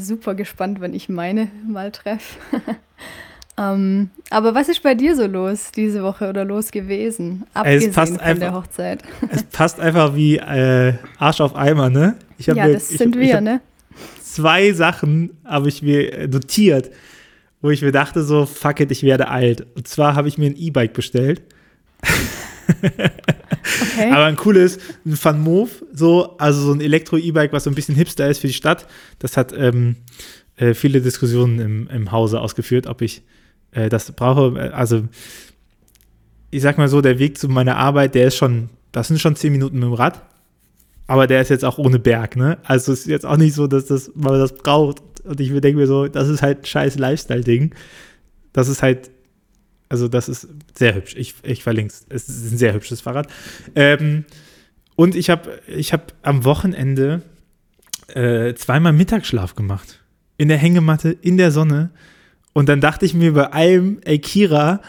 super 0.00 0.34
gespannt, 0.34 0.80
wenn 0.80 0.94
ich 0.94 1.08
meine 1.08 1.48
mal 1.66 1.90
treffe. 1.90 2.38
ähm, 3.58 4.10
aber 4.30 4.54
was 4.54 4.68
ist 4.68 4.82
bei 4.82 4.94
dir 4.94 5.16
so 5.16 5.26
los 5.26 5.72
diese 5.74 6.02
Woche 6.02 6.28
oder 6.28 6.44
los 6.44 6.70
gewesen? 6.70 7.44
Abgesehen 7.54 7.92
von 7.92 8.20
einfach, 8.20 8.38
der 8.38 8.54
Hochzeit. 8.54 9.02
es 9.30 9.42
passt 9.44 9.80
einfach 9.80 10.14
wie 10.14 10.36
äh, 10.36 10.94
Arsch 11.18 11.40
auf 11.40 11.56
Eimer, 11.56 11.90
ne? 11.90 12.16
ja, 12.38 12.54
mir, 12.54 12.74
das 12.74 12.88
sind 12.88 13.16
ich, 13.16 13.22
wir, 13.22 13.40
ne? 13.40 13.60
Zwei 14.22 14.72
Sachen 14.72 15.30
habe 15.44 15.68
ich 15.68 15.82
mir 15.82 16.28
notiert 16.28 16.90
wo 17.60 17.70
ich 17.70 17.82
mir 17.82 17.92
dachte, 17.92 18.22
so, 18.22 18.46
fuck 18.46 18.80
it, 18.80 18.90
ich 18.90 19.02
werde 19.02 19.28
alt. 19.28 19.66
Und 19.74 19.88
zwar 19.88 20.14
habe 20.14 20.28
ich 20.28 20.38
mir 20.38 20.50
ein 20.50 20.56
E-Bike 20.56 20.92
bestellt. 20.92 21.42
okay. 22.68 24.10
Aber 24.12 24.24
ein 24.24 24.36
cooles, 24.36 24.78
ein 25.04 25.18
Van 25.22 25.40
Move, 25.40 25.70
so, 25.92 26.36
also 26.38 26.60
so 26.60 26.72
ein 26.72 26.80
Elektro-E-Bike, 26.80 27.52
was 27.52 27.64
so 27.64 27.70
ein 27.70 27.74
bisschen 27.74 27.94
hipster 27.94 28.28
ist 28.28 28.38
für 28.38 28.46
die 28.46 28.52
Stadt. 28.52 28.86
Das 29.18 29.36
hat 29.36 29.52
ähm, 29.56 29.96
äh, 30.56 30.74
viele 30.74 31.00
Diskussionen 31.00 31.58
im, 31.58 31.88
im 31.88 32.12
Hause 32.12 32.40
ausgeführt, 32.40 32.86
ob 32.86 33.02
ich 33.02 33.22
äh, 33.72 33.88
das 33.88 34.10
brauche. 34.12 34.72
Also, 34.74 35.04
ich 36.50 36.62
sag 36.62 36.78
mal 36.78 36.88
so, 36.88 37.00
der 37.00 37.18
Weg 37.18 37.38
zu 37.38 37.48
meiner 37.48 37.76
Arbeit, 37.76 38.14
der 38.14 38.28
ist 38.28 38.36
schon, 38.36 38.70
das 38.92 39.08
sind 39.08 39.20
schon 39.20 39.36
zehn 39.36 39.52
Minuten 39.52 39.76
mit 39.76 39.84
dem 39.84 39.94
Rad. 39.94 40.22
Aber 41.06 41.26
der 41.26 41.40
ist 41.40 41.48
jetzt 41.48 41.64
auch 41.64 41.78
ohne 41.78 41.98
Berg, 41.98 42.36
ne? 42.36 42.58
Also 42.64 42.92
es 42.92 43.00
ist 43.00 43.06
jetzt 43.06 43.24
auch 43.24 43.38
nicht 43.38 43.54
so, 43.54 43.66
dass 43.66 43.86
das, 43.86 44.10
man 44.14 44.38
das 44.38 44.52
braucht. 44.54 45.00
Und 45.24 45.40
ich 45.40 45.48
denke 45.48 45.78
mir 45.78 45.86
so, 45.86 46.06
das 46.06 46.28
ist 46.28 46.42
halt 46.42 46.60
ein 46.60 46.64
scheiß 46.66 46.98
Lifestyle-Ding. 46.98 47.74
Das 48.52 48.68
ist 48.68 48.82
halt, 48.82 49.10
also 49.88 50.08
das 50.08 50.28
ist 50.28 50.48
sehr 50.74 50.94
hübsch. 50.94 51.14
Ich, 51.16 51.34
ich 51.42 51.62
verlinke 51.62 51.92
es. 51.92 52.06
Es 52.08 52.28
ist 52.28 52.52
ein 52.52 52.58
sehr 52.58 52.74
hübsches 52.74 53.00
Fahrrad. 53.00 53.28
Ähm, 53.74 54.24
und 54.96 55.14
ich 55.14 55.30
habe 55.30 55.60
ich 55.66 55.92
hab 55.92 56.12
am 56.22 56.44
Wochenende 56.44 57.22
äh, 58.08 58.54
zweimal 58.54 58.92
Mittagsschlaf 58.92 59.54
gemacht. 59.54 60.00
In 60.36 60.48
der 60.48 60.58
Hängematte, 60.58 61.10
in 61.10 61.36
der 61.36 61.50
Sonne. 61.50 61.90
Und 62.52 62.68
dann 62.68 62.80
dachte 62.80 63.06
ich 63.06 63.14
mir 63.14 63.32
bei 63.32 63.52
allem, 63.52 64.00
ey 64.04 64.18
Kira, 64.18 64.80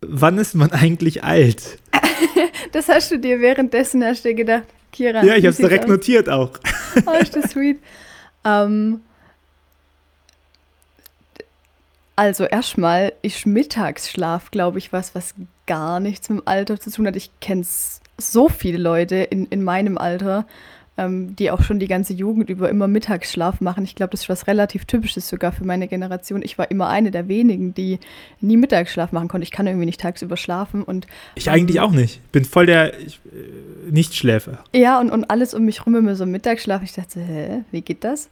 wann 0.00 0.38
ist 0.38 0.54
man 0.54 0.72
eigentlich 0.72 1.22
alt? 1.22 1.78
das 2.72 2.88
hast 2.88 3.10
du 3.10 3.18
dir 3.18 3.40
währenddessen 3.40 4.02
hast 4.04 4.24
du 4.24 4.34
gedacht, 4.34 4.64
Kira. 4.92 5.24
Ja, 5.24 5.34
ich 5.34 5.44
habe 5.44 5.48
es 5.48 5.56
direkt 5.56 5.84
aus? 5.84 5.90
notiert 5.90 6.28
auch. 6.28 6.52
Oh, 7.06 7.12
ist 7.20 7.36
das 7.36 7.50
sweet. 7.50 7.78
Ähm, 8.42 9.02
Also 12.20 12.44
erstmal 12.44 13.14
ist 13.22 13.46
Mittagsschlaf, 13.46 14.50
glaube 14.50 14.76
ich, 14.76 14.92
was, 14.92 15.14
was 15.14 15.34
gar 15.64 16.00
nichts 16.00 16.28
mit 16.28 16.40
dem 16.40 16.46
Alter 16.46 16.78
zu 16.78 16.90
tun 16.90 17.06
hat. 17.06 17.16
Ich 17.16 17.30
kenne 17.40 17.64
so 18.18 18.50
viele 18.50 18.76
Leute 18.76 19.16
in, 19.16 19.46
in 19.46 19.64
meinem 19.64 19.96
Alter, 19.96 20.44
ähm, 20.98 21.34
die 21.34 21.50
auch 21.50 21.62
schon 21.62 21.78
die 21.78 21.88
ganze 21.88 22.12
Jugend 22.12 22.50
über 22.50 22.68
immer 22.68 22.88
Mittagsschlaf 22.88 23.62
machen. 23.62 23.84
Ich 23.84 23.94
glaube, 23.94 24.10
das 24.10 24.20
ist 24.20 24.28
was 24.28 24.48
relativ 24.48 24.84
Typisches 24.84 25.30
sogar 25.30 25.50
für 25.52 25.64
meine 25.64 25.88
Generation. 25.88 26.42
Ich 26.42 26.58
war 26.58 26.70
immer 26.70 26.90
eine 26.90 27.10
der 27.10 27.26
wenigen, 27.26 27.72
die 27.72 27.98
nie 28.42 28.58
Mittagsschlaf 28.58 29.12
machen 29.12 29.28
konnte. 29.28 29.44
Ich 29.44 29.50
kann 29.50 29.66
irgendwie 29.66 29.86
nicht 29.86 30.02
tagsüber 30.02 30.36
schlafen. 30.36 30.82
Und, 30.82 31.06
ich 31.36 31.46
ähm, 31.46 31.54
eigentlich 31.54 31.80
auch 31.80 31.92
nicht. 31.92 32.20
Bin 32.32 32.44
voll 32.44 32.66
der 32.66 33.00
ich, 33.00 33.18
äh, 33.32 33.90
Nichtschläfer. 33.90 34.62
Ja, 34.74 35.00
und, 35.00 35.10
und 35.10 35.24
alles 35.30 35.54
um 35.54 35.64
mich 35.64 35.86
rum 35.86 35.96
immer 35.96 36.14
so 36.16 36.26
Mittagsschlaf. 36.26 36.82
Ich 36.82 36.92
dachte, 36.92 37.18
hä, 37.18 37.64
wie 37.70 37.80
geht 37.80 38.04
das? 38.04 38.28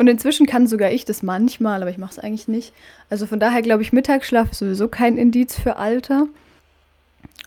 Und 0.00 0.06
inzwischen 0.06 0.46
kann 0.46 0.66
sogar 0.66 0.90
ich 0.90 1.04
das 1.04 1.22
manchmal, 1.22 1.82
aber 1.82 1.90
ich 1.90 1.98
mache 1.98 2.12
es 2.12 2.18
eigentlich 2.18 2.48
nicht. 2.48 2.72
Also 3.10 3.26
von 3.26 3.38
daher 3.38 3.60
glaube 3.60 3.82
ich, 3.82 3.92
Mittagsschlaf 3.92 4.50
ist 4.50 4.60
sowieso 4.60 4.88
kein 4.88 5.18
Indiz 5.18 5.60
für 5.60 5.76
Alter. 5.76 6.26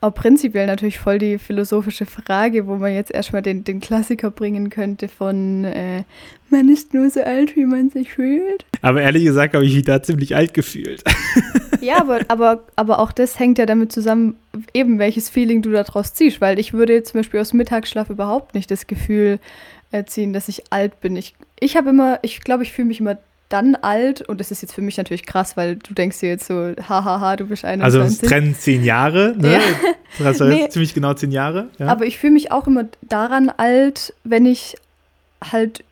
Auch 0.01 0.13
prinzipiell 0.13 0.67
natürlich 0.67 1.00
voll 1.00 1.17
die 1.17 1.39
philosophische 1.39 2.05
Frage, 2.05 2.67
wo 2.67 2.75
man 2.75 2.93
jetzt 2.93 3.10
erstmal 3.10 3.41
den, 3.41 3.63
den 3.63 3.79
Klassiker 3.79 4.29
bringen 4.29 4.69
könnte 4.69 5.07
von 5.07 5.63
äh, 5.63 6.03
man 6.51 6.69
ist 6.69 6.93
nur 6.93 7.10
so 7.10 7.24
alt, 7.24 7.55
wie 7.55 7.65
man 7.65 7.89
sich 7.89 8.13
fühlt. 8.13 8.65
Aber 8.83 9.01
ehrlich 9.01 9.24
gesagt 9.24 9.55
habe 9.55 9.65
ich 9.65 9.74
mich 9.74 9.86
da 9.86 10.03
ziemlich 10.03 10.36
alt 10.36 10.53
gefühlt. 10.53 11.03
Ja, 11.81 12.00
aber, 12.00 12.22
aber, 12.29 12.63
aber 12.77 13.00
auch 13.00 13.12
das 13.12 13.39
hängt 13.39 13.57
ja 13.57 13.65
damit 13.65 13.91
zusammen, 13.91 14.38
eben 14.74 15.00
welches 15.00 15.27
Feeling 15.27 15.62
du 15.62 15.72
daraus 15.72 16.13
ziehst, 16.13 16.39
weil 16.39 16.57
ich 16.57 16.72
würde 16.72 16.93
jetzt 16.93 17.12
zum 17.12 17.19
Beispiel 17.19 17.41
aus 17.41 17.51
Mittagsschlaf 17.51 18.10
überhaupt 18.10 18.55
nicht 18.55 18.72
das 18.72 18.88
Gefühl 18.88 19.39
erziehen, 19.93 20.33
dass 20.33 20.50
ich 20.50 20.71
alt 20.71 21.00
bin. 21.01 21.15
Ich 21.15 21.35
ich 21.59 21.77
habe 21.77 21.89
immer, 21.89 22.19
ich 22.21 22.41
glaube, 22.41 22.63
ich 22.63 22.73
fühle 22.73 22.88
mich 22.88 23.00
immer 23.00 23.17
dann 23.50 23.75
alt 23.75 24.21
und 24.21 24.39
das 24.39 24.51
ist 24.51 24.62
jetzt 24.62 24.73
für 24.73 24.81
mich 24.81 24.97
natürlich 24.97 25.25
krass, 25.25 25.55
weil 25.55 25.75
du 25.75 25.93
denkst 25.93 26.19
dir 26.19 26.29
jetzt 26.29 26.47
so, 26.47 26.73
hahaha, 26.89 27.35
du 27.35 27.45
bist 27.45 27.63
21. 27.63 27.83
Also 27.83 28.01
es 28.01 28.17
trennen 28.29 28.55
zehn 28.55 28.83
Jahre, 28.83 29.35
ne? 29.38 29.53
Ja. 29.53 29.59
Das 30.19 30.39
heißt 30.39 30.41
nee. 30.41 30.69
ziemlich 30.69 30.93
genau 30.93 31.15
zehn 31.15 31.31
Jahre. 31.31 31.69
Ja. 31.79 31.88
Aber 31.88 32.05
ich 32.05 32.19
fühle 32.19 32.33
mich 32.33 32.51
auch 32.51 32.67
immer 32.67 32.85
daran 33.01 33.50
alt, 33.50 34.13
wenn 34.23 34.45
ich 34.45 34.75
halt 35.51 35.83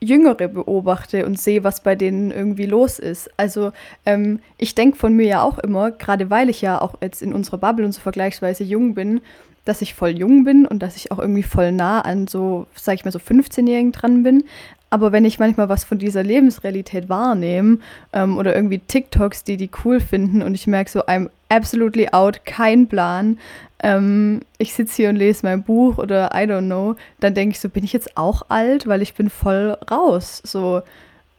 Jüngere 0.00 0.48
beobachte 0.48 1.26
und 1.26 1.38
sehe, 1.38 1.62
was 1.62 1.82
bei 1.82 1.94
denen 1.94 2.30
irgendwie 2.30 2.64
los 2.64 2.98
ist. 2.98 3.28
Also 3.36 3.72
ähm, 4.06 4.40
ich 4.56 4.74
denke 4.74 4.96
von 4.96 5.12
mir 5.12 5.26
ja 5.26 5.42
auch 5.42 5.58
immer, 5.58 5.90
gerade 5.90 6.30
weil 6.30 6.48
ich 6.48 6.62
ja 6.62 6.80
auch 6.80 6.94
jetzt 7.02 7.20
in 7.20 7.34
unserer 7.34 7.58
Bubble 7.58 7.84
und 7.84 7.92
so 7.92 8.00
vergleichsweise 8.00 8.64
jung 8.64 8.94
bin, 8.94 9.20
dass 9.66 9.82
ich 9.82 9.94
voll 9.94 10.16
jung 10.16 10.44
bin 10.44 10.64
und 10.64 10.82
dass 10.82 10.96
ich 10.96 11.12
auch 11.12 11.18
irgendwie 11.18 11.42
voll 11.42 11.72
nah 11.72 12.00
an 12.00 12.26
so, 12.26 12.66
sag 12.74 12.94
ich 12.94 13.04
mal, 13.04 13.10
so 13.10 13.18
15-Jährigen 13.18 13.92
dran 13.92 14.22
bin. 14.22 14.44
Aber 14.88 15.12
wenn 15.12 15.24
ich 15.24 15.38
manchmal 15.38 15.68
was 15.68 15.84
von 15.84 15.98
dieser 15.98 16.22
Lebensrealität 16.22 17.08
wahrnehme 17.08 17.78
ähm, 18.12 18.38
oder 18.38 18.54
irgendwie 18.54 18.78
TikToks, 18.78 19.44
die 19.44 19.56
die 19.56 19.68
cool 19.84 20.00
finden 20.00 20.42
und 20.42 20.54
ich 20.54 20.66
merke 20.66 20.90
so, 20.90 21.00
I'm 21.00 21.28
absolutely 21.48 22.08
out, 22.12 22.46
kein 22.46 22.86
Plan. 22.86 23.38
Ähm, 23.82 24.40
ich 24.58 24.72
sitze 24.72 24.96
hier 24.96 25.08
und 25.10 25.16
lese 25.16 25.44
mein 25.44 25.64
Buch 25.64 25.98
oder 25.98 26.30
I 26.32 26.46
don't 26.46 26.66
know, 26.66 26.94
dann 27.18 27.34
denke 27.34 27.54
ich 27.54 27.60
so, 27.60 27.68
bin 27.68 27.84
ich 27.84 27.92
jetzt 27.92 28.16
auch 28.16 28.42
alt, 28.48 28.86
weil 28.86 29.02
ich 29.02 29.14
bin 29.14 29.28
voll 29.28 29.76
raus. 29.90 30.40
So, 30.44 30.82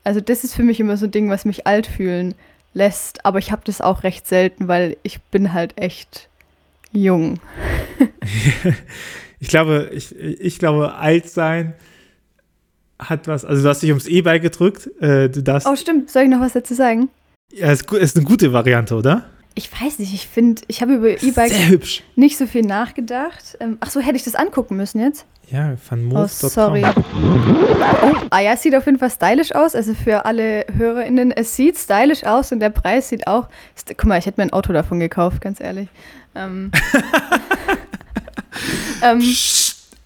also 0.03 0.19
das 0.19 0.43
ist 0.43 0.53
für 0.53 0.63
mich 0.63 0.81
immer 0.81 0.97
so 0.97 1.05
ein 1.05 1.11
Ding, 1.11 1.29
was 1.29 1.45
mich 1.45 1.65
alt 1.65 1.87
fühlen 1.87 2.35
lässt. 2.73 3.25
Aber 3.25 3.39
ich 3.39 3.51
habe 3.53 3.61
das 3.63 3.79
auch 3.79 4.03
recht 4.03 4.27
selten, 4.27 4.67
weil 4.67 4.97
ich 5.03 5.21
bin 5.21 5.53
halt 5.53 5.77
echt 5.77 6.27
jung. 6.91 7.39
ich 9.39 9.47
glaube, 9.47 9.89
ich, 9.93 10.15
ich 10.15 10.59
glaube, 10.59 10.95
alt 10.95 11.29
sein 11.29 11.75
hat 12.99 13.27
was, 13.27 13.45
also 13.45 13.61
du 13.61 13.69
hast 13.69 13.83
dich 13.83 13.89
ums 13.89 14.07
E-Bike 14.07 14.41
gedrückt. 14.41 14.89
Äh, 15.01 15.29
du 15.29 15.43
darfst, 15.43 15.67
oh, 15.67 15.75
stimmt. 15.75 16.09
Soll 16.09 16.23
ich 16.23 16.29
noch 16.29 16.41
was 16.41 16.53
dazu 16.53 16.73
sagen? 16.73 17.09
Ja, 17.53 17.71
ist, 17.71 17.91
ist 17.91 18.17
eine 18.17 18.25
gute 18.25 18.53
Variante, 18.53 18.95
oder? 18.95 19.25
Ich 19.57 19.71
weiß 19.71 19.97
nicht, 19.97 20.13
ich 20.13 20.27
finde, 20.27 20.61
ich 20.67 20.83
habe 20.83 20.93
über 20.93 21.09
E-Bike 21.09 21.51
nicht 22.15 22.37
so 22.37 22.45
viel 22.45 22.61
nachgedacht. 22.61 23.57
Ähm, 23.59 23.77
ach 23.79 23.89
so, 23.89 23.99
hätte 23.99 24.15
ich 24.15 24.23
das 24.23 24.35
angucken 24.35 24.77
müssen 24.77 25.01
jetzt? 25.01 25.25
Ja, 25.49 25.75
von. 25.77 26.15
Oh, 26.15 26.27
sorry. 26.27 26.83
Oh, 26.85 28.13
ah 28.29 28.39
ja, 28.39 28.53
es 28.53 28.61
sieht 28.61 28.75
auf 28.75 28.85
jeden 28.85 28.99
Fall 28.99 29.09
stylisch 29.09 29.55
aus. 29.55 29.73
Also 29.73 29.95
für 29.95 30.25
alle 30.25 30.63
HörerInnen, 30.71 31.31
es 31.31 31.55
sieht 31.55 31.75
stylisch 31.75 32.23
aus 32.23 32.51
und 32.51 32.59
der 32.59 32.69
Preis 32.69 33.09
sieht 33.09 33.25
auch. 33.25 33.47
Guck 33.87 34.05
mal, 34.05 34.19
ich 34.19 34.27
hätte 34.27 34.39
mir 34.39 34.45
ein 34.45 34.53
Auto 34.53 34.73
davon 34.73 34.99
gekauft, 34.99 35.41
ganz 35.41 35.59
ehrlich. 35.59 35.87
Ähm, 36.35 36.69
ähm, 39.01 39.23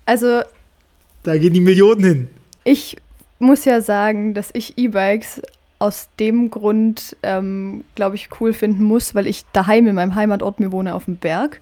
also. 0.05 0.43
Da 1.23 1.37
gehen 1.37 1.53
die 1.53 1.59
Millionen 1.59 2.03
hin. 2.05 2.29
Ich 2.63 2.95
muss 3.39 3.65
ja 3.65 3.81
sagen, 3.81 4.33
dass 4.33 4.49
ich 4.53 4.77
E-Bikes 4.77 5.41
aus 5.81 6.09
dem 6.19 6.51
Grund, 6.51 7.17
ähm, 7.23 7.83
glaube 7.95 8.15
ich, 8.15 8.29
cool 8.39 8.53
finden 8.53 8.83
muss, 8.83 9.15
weil 9.15 9.25
ich 9.25 9.45
daheim 9.51 9.87
in 9.87 9.95
meinem 9.95 10.13
Heimatort 10.13 10.59
mir 10.59 10.71
wohne 10.71 10.93
auf 10.93 11.05
dem 11.05 11.17
Berg. 11.17 11.59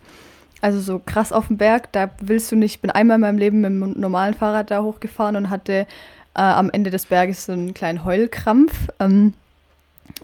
Also 0.59 0.81
so 0.81 0.99
krass 0.99 1.31
auf 1.31 1.47
dem 1.47 1.55
Berg, 1.55 1.89
da 1.93 2.09
willst 2.19 2.51
du 2.51 2.57
nicht, 2.57 2.75
ich 2.75 2.81
bin 2.81 2.91
einmal 2.91 3.15
in 3.15 3.21
meinem 3.21 3.37
Leben 3.37 3.61
mit 3.61 3.71
einem 3.71 3.93
normalen 3.97 4.33
Fahrrad 4.33 4.71
da 4.71 4.83
hochgefahren 4.83 5.37
und 5.37 5.49
hatte 5.49 5.87
äh, 6.35 6.41
am 6.41 6.69
Ende 6.69 6.91
des 6.91 7.05
Berges 7.05 7.45
so 7.45 7.53
einen 7.53 7.73
kleinen 7.73 8.03
Heulkrampf. 8.03 8.73
Ähm, 8.99 9.35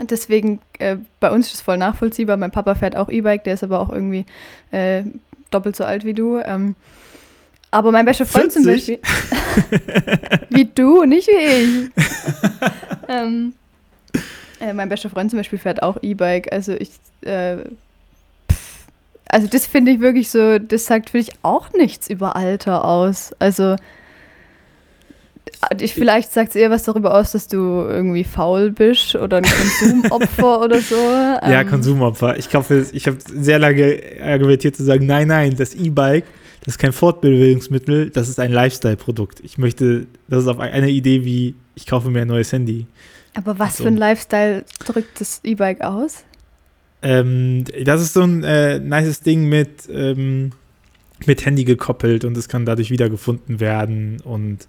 deswegen, 0.02 0.60
äh, 0.78 0.98
bei 1.22 1.32
uns 1.32 1.48
ist 1.48 1.54
es 1.54 1.62
voll 1.62 1.78
nachvollziehbar. 1.78 2.36
Mein 2.36 2.52
Papa 2.52 2.75
fährt 2.75 2.98
auch 2.98 3.08
E-Bike, 3.08 3.46
der 3.46 3.54
ist 3.54 3.64
aber 3.64 3.80
auch 3.80 3.90
irgendwie 3.90 4.25
äh, 4.72 5.04
doppelt 5.52 5.78
so 5.78 5.86
alt 5.86 6.04
wie 6.04 6.14
du. 6.14 6.40
Ähm, 6.40 6.75
aber 7.72 7.94
mein 7.94 8.04
bester 8.04 8.25
Freund 8.25 8.52
40? 8.52 8.62
zum 8.62 8.74
Beispiel. 8.74 10.48
wie 10.50 10.66
du, 10.66 11.06
nicht 11.06 11.30
wie 11.30 11.32
ich. 11.32 11.92
ähm, 13.08 13.54
äh, 14.65 14.74
mein 14.74 14.89
bester 14.89 15.10
Freund 15.10 15.29
zum 15.29 15.39
Beispiel 15.39 15.60
fährt 15.60 15.84
auch 15.84 15.98
E-Bike. 16.01 16.51
Also 16.51 16.74
ich, 16.74 16.91
äh, 17.22 17.57
Also 19.27 19.48
das 19.48 19.65
finde 19.65 19.91
ich 19.91 20.00
wirklich 20.00 20.29
so, 20.29 20.60
das 20.60 20.86
sagt 20.86 21.10
für 21.10 21.17
dich 21.17 21.31
auch 21.41 21.74
nichts 21.74 22.10
über 22.10 22.36
Alter 22.36 22.86
aus. 22.86 23.34
Also 23.39 23.75
ich, 25.79 25.93
vielleicht 25.93 26.31
sagt 26.31 26.50
es 26.50 26.55
eher 26.55 26.69
was 26.69 26.84
darüber 26.84 27.15
aus, 27.15 27.31
dass 27.31 27.48
du 27.48 27.57
irgendwie 27.57 28.24
faul 28.24 28.72
bist 28.72 29.15
oder 29.15 29.38
ein 29.38 29.43
Konsumopfer 29.43 30.62
oder 30.63 30.79
so. 30.79 30.95
Ja, 30.95 31.62
ähm. 31.62 31.69
Konsumopfer. 31.69 32.38
Ich 32.38 32.50
glaube, 32.50 32.86
ich 32.91 33.07
habe 33.07 33.17
sehr 33.34 33.60
lange 33.60 34.00
argumentiert 34.22 34.75
zu 34.75 34.84
sagen, 34.84 35.05
nein, 35.05 35.27
nein, 35.27 35.55
das 35.55 35.74
E-Bike, 35.74 36.25
das 36.63 36.75
ist 36.75 36.79
kein 36.79 36.93
Fortbewegungsmittel, 36.93 38.10
das 38.10 38.29
ist 38.29 38.39
ein 38.39 38.51
Lifestyle-Produkt. 38.51 39.39
Ich 39.43 39.57
möchte, 39.57 40.07
das 40.27 40.43
ist 40.43 40.48
auf 40.48 40.60
eine 40.60 40.89
Idee 40.89 41.25
wie, 41.25 41.55
ich 41.75 41.88
kaufe 41.88 42.10
mir 42.10 42.22
ein 42.22 42.27
neues 42.27 42.51
Handy. 42.51 42.86
Aber 43.36 43.60
was 43.60 43.74
also. 43.74 43.84
für 43.84 43.89
ein 43.89 43.98
Lifestyle 43.98 44.65
drückt 44.80 45.22
das 45.22 45.42
E-Bike 45.44 45.82
aus? 45.82 46.24
Ähm, 47.01 47.65
das 47.84 48.01
ist 48.01 48.13
so 48.13 48.24
ein 48.24 48.44
äh, 48.44 48.80
nices 48.80 49.22
Ding 49.22 49.48
mit, 49.48 49.88
ähm, 49.89 50.51
mit 51.25 51.46
Handy 51.46 51.65
gekoppelt 51.65 52.25
und 52.25 52.36
es 52.38 52.50
kann 52.50 52.65
dadurch 52.65 52.89
wiedergefunden 52.89 53.60
werden 53.60 54.22
und 54.22 54.68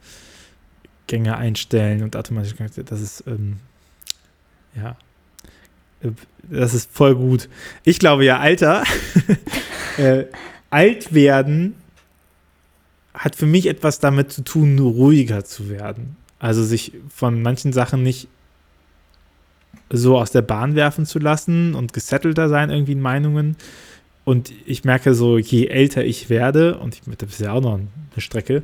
Gänge 1.06 1.36
einstellen 1.36 2.02
und 2.02 2.16
automatisch. 2.16 2.54
Das 2.84 3.00
ist, 3.00 3.24
ähm, 3.26 3.56
ja, 4.74 4.96
äh, 6.02 6.10
das 6.42 6.74
ist 6.74 6.90
voll 6.92 7.14
gut. 7.14 7.48
Ich 7.84 7.98
glaube 7.98 8.24
ja, 8.24 8.38
Alter, 8.38 8.82
äh, 9.96 10.24
alt 10.70 11.14
werden 11.14 11.74
hat 13.14 13.34
für 13.34 13.46
mich 13.46 13.66
etwas 13.66 13.98
damit 13.98 14.30
zu 14.30 14.42
tun, 14.42 14.78
ruhiger 14.78 15.44
zu 15.44 15.70
werden. 15.70 16.16
Also 16.38 16.62
sich 16.62 16.92
von 17.08 17.40
manchen 17.40 17.72
Sachen 17.72 18.02
nicht 18.02 18.28
so 19.90 20.18
aus 20.18 20.30
der 20.30 20.42
Bahn 20.42 20.74
werfen 20.74 21.06
zu 21.06 21.18
lassen 21.18 21.74
und 21.74 21.92
gesettelter 21.92 22.48
sein 22.48 22.70
irgendwie 22.70 22.92
in 22.92 23.00
Meinungen. 23.00 23.56
Und 24.24 24.52
ich 24.66 24.84
merke 24.84 25.14
so, 25.14 25.38
je 25.38 25.66
älter 25.66 26.04
ich 26.04 26.28
werde, 26.28 26.78
und 26.78 26.96
ich, 26.96 27.16
das 27.16 27.30
ist 27.30 27.40
ja 27.40 27.52
auch 27.52 27.60
noch 27.60 27.74
eine 27.74 27.88
Strecke, 28.18 28.62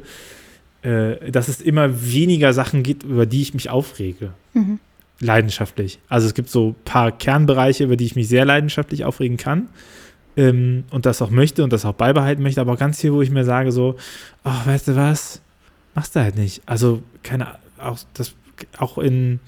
äh, 0.82 1.30
dass 1.30 1.48
es 1.48 1.60
immer 1.60 2.12
weniger 2.12 2.52
Sachen 2.52 2.82
gibt, 2.82 3.04
über 3.04 3.26
die 3.26 3.42
ich 3.42 3.54
mich 3.54 3.70
aufrege. 3.70 4.32
Mhm. 4.54 4.80
Leidenschaftlich. 5.20 6.00
Also 6.08 6.26
es 6.26 6.34
gibt 6.34 6.50
so 6.50 6.70
ein 6.70 6.76
paar 6.84 7.12
Kernbereiche, 7.12 7.84
über 7.84 7.96
die 7.96 8.06
ich 8.06 8.16
mich 8.16 8.26
sehr 8.26 8.44
leidenschaftlich 8.44 9.04
aufregen 9.04 9.36
kann. 9.36 9.68
Ähm, 10.36 10.84
und 10.90 11.06
das 11.06 11.22
auch 11.22 11.30
möchte 11.30 11.62
und 11.62 11.72
das 11.72 11.84
auch 11.84 11.92
beibehalten 11.92 12.42
möchte, 12.42 12.60
aber 12.60 12.76
ganz 12.76 13.00
viel, 13.00 13.12
wo 13.12 13.22
ich 13.22 13.30
mir 13.30 13.44
sage, 13.44 13.70
so, 13.70 13.96
ach, 14.42 14.66
weißt 14.66 14.88
du 14.88 14.96
was, 14.96 15.42
machst 15.94 16.16
du 16.16 16.20
halt 16.20 16.36
nicht. 16.36 16.62
Also, 16.66 17.02
keine, 17.22 17.48
auch 17.78 17.98
das, 18.14 18.34
auch 18.78 18.96
in, 18.98 19.40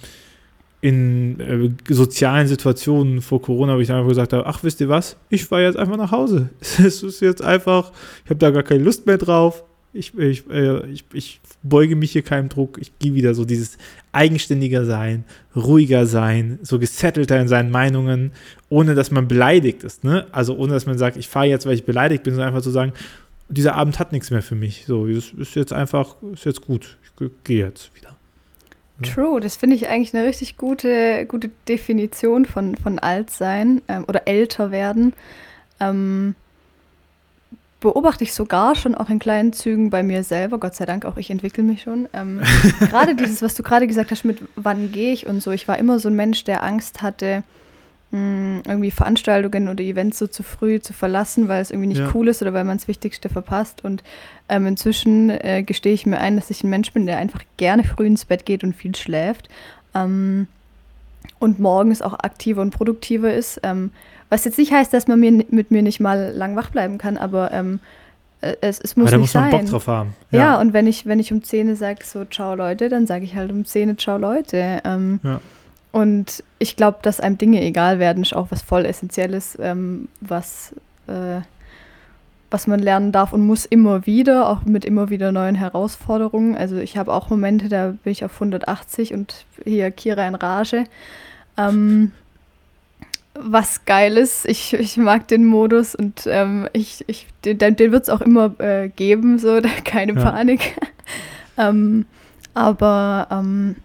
in 0.85 1.41
äh, 1.41 1.95
sozialen 1.95 2.47
Situationen 2.47 3.23
vor 3.23 3.41
Corona, 3.41 3.75
wo 3.75 3.81
ich 3.81 3.91
einfach 3.91 4.07
gesagt 4.07 4.35
habe, 4.35 4.45
ach, 4.45 4.63
wisst 4.65 4.83
ihr 4.83 4.91
was, 4.91 5.17
ich 5.31 5.47
fahre 5.47 5.63
jetzt 5.63 5.79
einfach 5.79 5.97
nach 5.97 6.13
Hause. 6.13 6.51
Es 6.61 7.03
ist 7.03 7.21
jetzt 7.21 7.41
einfach, 7.41 7.91
ich 8.23 8.29
habe 8.29 8.39
da 8.39 8.51
gar 8.51 8.63
keine 8.63 8.85
Lust 8.85 9.07
mehr 9.07 9.17
drauf. 9.17 9.65
Ich, 9.95 10.13
ich, 10.19 10.47
äh, 10.51 10.87
ich, 10.91 11.07
ich 11.15 11.41
beuge 11.63 11.97
mich 11.97 12.13
hier 12.13 12.21
keinem 12.21 12.51
Druck. 12.51 12.77
Ich 12.79 12.99
gehe 12.99 13.15
wieder 13.15 13.33
so 13.33 13.47
dieses 13.47 13.79
eigenständiger 14.13 14.85
sein, 14.85 15.25
ruhiger 15.57 16.05
sein, 16.05 16.59
so 16.61 16.79
gesettelter 16.79 17.41
in 17.41 17.49
seinen 17.49 17.71
Meinungen, 17.71 18.33
ohne 18.69 18.95
dass 18.95 19.11
man 19.11 19.27
beleidigt 19.27 19.85
ist. 19.85 20.05
Ne? 20.05 20.27
Also 20.33 20.55
ohne 20.55 20.75
dass 20.75 20.85
man 20.85 20.99
sagt, 20.99 21.17
ich 21.17 21.29
fahre 21.29 21.47
jetzt, 21.47 21.65
weil 21.65 21.77
ich 21.77 21.87
beleidigt 21.87 22.25
bin, 22.25 22.35
sondern 22.35 22.49
einfach 22.49 22.63
zu 22.63 22.71
sagen, 22.71 22.93
dieser 23.49 23.75
Abend 23.75 23.99
hat 23.99 24.13
nichts 24.13 24.31
mehr 24.31 24.43
für 24.43 24.55
mich. 24.55 24.85
So, 24.87 25.07
es 25.07 25.33
ist 25.33 25.55
jetzt 25.55 25.73
einfach, 25.73 26.17
ist 26.35 26.45
jetzt 26.45 26.61
gut. 26.61 26.99
Ich 27.05 27.31
gehe 27.45 27.65
jetzt 27.65 27.91
wieder. 27.97 28.15
True, 29.03 29.41
das 29.41 29.57
finde 29.57 29.75
ich 29.75 29.89
eigentlich 29.89 30.15
eine 30.15 30.25
richtig 30.25 30.57
gute, 30.57 31.27
gute 31.27 31.51
Definition 31.69 32.45
von, 32.45 32.77
von 32.77 32.99
Altsein 33.01 33.83
ähm, 33.89 34.05
oder 34.07 34.29
älter 34.29 34.71
werden. 34.71 35.15
Ähm, 35.81 36.37
beobachte 37.81 38.25
ich 38.25 38.33
sogar 38.33 38.77
schon 38.77 38.95
auch 38.95 39.11
in 39.11 39.19
kleinen 39.19 39.53
Zügen 39.53 39.91
bei 39.91 40.03
mir 40.03 40.23
selber. 40.23 40.59
Gott 40.59 40.77
sei 40.77 40.87
Dank, 40.87 41.05
auch 41.05 41.17
ich 41.17 41.31
entwickle 41.31 41.65
mich 41.65 41.83
schon. 41.83 42.09
Ähm, 42.13 42.41
gerade 42.79 43.17
dieses, 43.17 43.43
was 43.43 43.55
du 43.55 43.63
gerade 43.65 43.87
gesagt 43.87 44.13
hast 44.13 44.25
mit 44.25 44.39
wann 44.55 44.93
gehe 44.93 45.13
ich 45.13 45.27
und 45.27 45.43
so. 45.43 45.51
Ich 45.51 45.67
war 45.67 45.79
immer 45.79 45.99
so 45.99 46.09
ein 46.09 46.15
Mensch, 46.15 46.45
der 46.45 46.63
Angst 46.63 47.03
hatte, 47.03 47.43
mh, 48.15 48.63
irgendwie 48.67 48.91
Veranstaltungen 48.91 49.69
oder 49.69 49.83
Events 49.83 50.19
so 50.19 50.27
zu 50.27 50.43
früh 50.43 50.81
zu 50.81 50.93
verlassen, 50.93 51.49
weil 51.49 51.61
es 51.61 51.71
irgendwie 51.71 51.89
nicht 51.89 52.01
ja. 52.01 52.11
cool 52.15 52.29
ist 52.29 52.41
oder 52.43 52.55
weil 52.55 52.65
man 52.65 52.79
das 52.79 52.89
Wichtigste 52.89 53.29
verpasst. 53.29 53.85
Und 53.85 54.03
ähm, 54.49 54.67
inzwischen 54.67 55.31
äh, 55.31 55.65
gestehe 55.65 55.93
ich 55.93 56.07
mir 56.07 56.19
ein, 56.19 56.37
dass 56.37 56.51
ich 56.51 56.63
ein 56.63 56.71
Mensch 56.71 56.93
bin, 56.93 57.07
der 57.07 57.19
einfach 57.19 57.43
gerne 57.57 57.83
früh 57.83 58.07
ins 58.07 58.25
Bett 58.25 58.47
geht 58.47 58.63
und 58.63 58.75
viel 58.75 58.95
schläft. 58.95 59.49
Ähm, 59.95 60.47
und 61.39 61.59
morgens 61.59 62.03
auch 62.03 62.15
aktiver 62.15 62.63
und 62.63 62.71
produktiver 62.71 63.35
ist. 63.35 63.61
Ähm, 63.65 63.91
was 64.29 64.45
jetzt 64.45 64.59
nicht 64.59 64.73
heißt, 64.73 64.93
dass 64.93 65.09
man 65.09 65.21
mir, 65.21 65.33
mit 65.51 65.71
mir 65.71 65.83
nicht 65.83 66.01
mal 66.01 66.33
lang 66.35 66.57
wach 66.57 66.71
bleiben 66.71 66.99
kann, 66.99 67.17
aber 67.17 67.53
ähm, 67.53 67.81
äh, 68.41 68.57
es, 68.61 68.79
es 68.81 68.97
muss 68.97 69.09
aber 69.09 69.13
da 69.13 69.17
nicht 69.19 69.35
muss 69.35 69.35
man 69.35 69.51
sein. 69.51 69.61
Bock 69.61 69.71
drauf 69.71 69.87
haben. 69.89 70.15
Ja, 70.31 70.39
ja 70.39 70.61
und 70.61 70.73
wenn 70.73 70.87
ich, 70.87 71.07
wenn 71.07 71.19
ich 71.19 71.33
um 71.33 71.43
10 71.43 71.75
sage, 71.77 72.05
so 72.05 72.25
ciao 72.25 72.55
Leute, 72.55 72.89
dann 72.89 73.07
sage 73.07 73.25
ich 73.25 73.35
halt 73.35 73.51
um 73.51 73.65
10 73.65 73.99
ciao 73.99 74.19
Leute. 74.19 74.81
Ähm, 74.85 75.21
ja. 75.23 75.41
Und 75.95 76.43
ich 76.59 76.75
glaube, 76.75 76.99
dass 77.03 77.21
einem 77.21 77.39
Dinge 77.39 77.63
egal 77.63 78.01
werden, 78.01 78.25
ist 78.25 78.35
auch 78.35 78.49
was 78.51 78.63
voll 78.63 78.85
Essentielles, 78.85 79.57
ähm, 79.61 80.09
was, 80.21 80.75
äh, 81.07 81.41
was 82.51 82.67
man 82.67 82.81
lernen 82.81 83.13
darf 83.13 83.33
und 83.33 83.47
muss 83.47 83.65
immer 83.65 84.05
wieder, 84.05 84.49
auch 84.49 84.65
mit 84.65 84.85
immer 84.85 85.09
wieder 85.09 85.31
neuen 85.31 85.55
Herausforderungen. 85.55 86.57
Also 86.57 86.79
ich 86.79 86.97
habe 86.97 87.13
auch 87.13 87.31
Momente, 87.31 87.69
da 87.69 87.95
bin 88.03 88.11
ich 88.11 88.25
auf 88.25 88.35
180 88.35 89.15
und 89.15 89.47
hier 89.63 89.93
Kira 89.93 90.27
in 90.27 90.35
Rage. 90.35 90.87
Ähm, 91.57 92.11
was 93.35 93.85
geil 93.85 94.17
ist. 94.17 94.47
Ich, 94.47 94.75
ich 94.75 94.97
mag 94.97 95.29
den 95.29 95.45
Modus 95.45 95.95
und 95.95 96.27
ähm, 96.27 96.69
ich, 96.73 97.05
ich, 97.07 97.29
den, 97.45 97.77
den 97.77 97.93
wird 97.93 98.03
es 98.03 98.09
auch 98.09 98.21
immer 98.21 98.59
äh, 98.59 98.89
geben, 98.89 99.39
so, 99.39 99.61
keine 99.85 100.15
ja. 100.15 100.21
Panik. 100.25 100.77
ähm, 101.57 102.07
aber 102.53 103.29
ähm, 103.31 103.77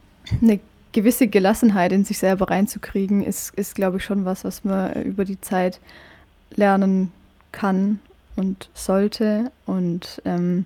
eine 0.42 0.60
gewisse 0.92 1.28
Gelassenheit 1.28 1.92
in 1.92 2.06
sich 2.06 2.18
selber 2.18 2.50
reinzukriegen, 2.50 3.24
ist, 3.24 3.54
ist 3.56 3.76
glaube 3.76 3.98
ich, 3.98 4.04
schon 4.04 4.26
was, 4.26 4.44
was 4.44 4.64
man 4.64 5.04
über 5.04 5.26
die 5.26 5.40
Zeit 5.40 5.80
lernen 6.56 7.12
kann 7.52 8.00
und 8.36 8.70
sollte. 8.74 9.52
Und 9.66 10.22
ähm, 10.26 10.66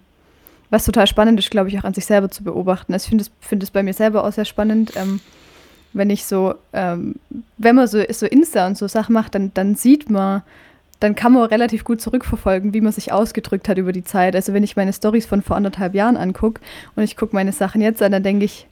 was 0.70 0.86
total 0.86 1.08
spannend 1.08 1.40
ist, 1.40 1.52
glaube 1.52 1.70
ich, 1.70 1.78
auch 1.78 1.84
an 1.84 1.94
sich 1.94 2.06
selber 2.06 2.30
zu 2.30 2.44
beobachten. 2.44 2.94
Also 2.94 3.04
ich 3.04 3.10
finde 3.10 3.24
es 3.24 3.32
find 3.48 3.74
bei 3.74 3.84
mir 3.84 3.94
selber 3.94 4.24
auch 4.24 4.32
sehr 4.32 4.46
spannend. 4.46 4.94
Ähm, 4.96 5.20
wenn 5.94 6.10
ich 6.10 6.26
so, 6.26 6.56
ähm, 6.74 7.16
wenn 7.58 7.76
man 7.76 7.88
so, 7.88 8.04
so 8.10 8.26
Insta 8.26 8.66
und 8.66 8.78
so 8.78 8.88
Sachen 8.88 9.14
macht, 9.14 9.36
dann, 9.36 9.52
dann 9.54 9.76
sieht 9.76 10.10
man, 10.10 10.42
dann 11.00 11.16
kann 11.16 11.34
man 11.34 11.44
relativ 11.44 11.84
gut 11.84 12.02
zurückverfolgen, 12.02 12.74
wie 12.74 12.82
man 12.82 12.94
sich 12.94 13.12
ausgedrückt 13.12 13.68
hat 13.70 13.78
über 13.78 13.92
die 13.92 14.04
Zeit. 14.04 14.36
Also 14.36 14.54
wenn 14.54 14.64
ich 14.64 14.76
meine 14.76 14.94
Stories 14.94 15.26
von 15.26 15.42
vor 15.42 15.58
anderthalb 15.58 15.94
Jahren 15.94 16.18
angucke 16.18 16.62
und 16.96 17.04
ich 17.04 17.18
gucke 17.18 17.36
meine 17.36 17.52
Sachen 17.52 17.82
jetzt 17.82 18.02
an, 18.02 18.12
dann 18.12 18.24
denke 18.24 18.46
ich, 18.46 18.66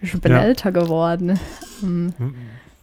ich 0.00 0.20
bin 0.20 0.32
ja. 0.32 0.42
älter 0.42 0.72
geworden. 0.72 1.38
Hm. 1.80 2.12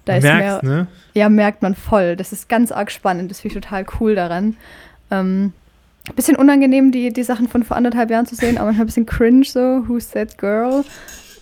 Da 0.05 0.17
ist 0.17 0.23
Merkst, 0.23 0.63
mehr, 0.63 0.75
ne? 0.77 0.87
Ja, 1.13 1.29
merkt 1.29 1.61
man 1.61 1.75
voll. 1.75 2.15
Das 2.15 2.33
ist 2.33 2.49
ganz 2.49 2.71
arg 2.71 2.91
spannend. 2.91 3.31
Das 3.31 3.39
finde 3.39 3.57
ich 3.57 3.63
total 3.63 3.85
cool 3.99 4.15
daran. 4.15 4.57
Ähm, 5.11 5.53
bisschen 6.15 6.35
unangenehm, 6.35 6.91
die, 6.91 7.13
die 7.13 7.23
Sachen 7.23 7.47
von 7.47 7.63
vor 7.63 7.77
anderthalb 7.77 8.09
Jahren 8.09 8.25
zu 8.25 8.35
sehen, 8.35 8.57
aber 8.57 8.65
manchmal 8.65 8.83
ein 8.83 8.87
bisschen 8.87 9.05
cringe 9.05 9.45
so, 9.45 9.87
who's 9.87 10.09
that 10.09 10.37
girl? 10.37 10.83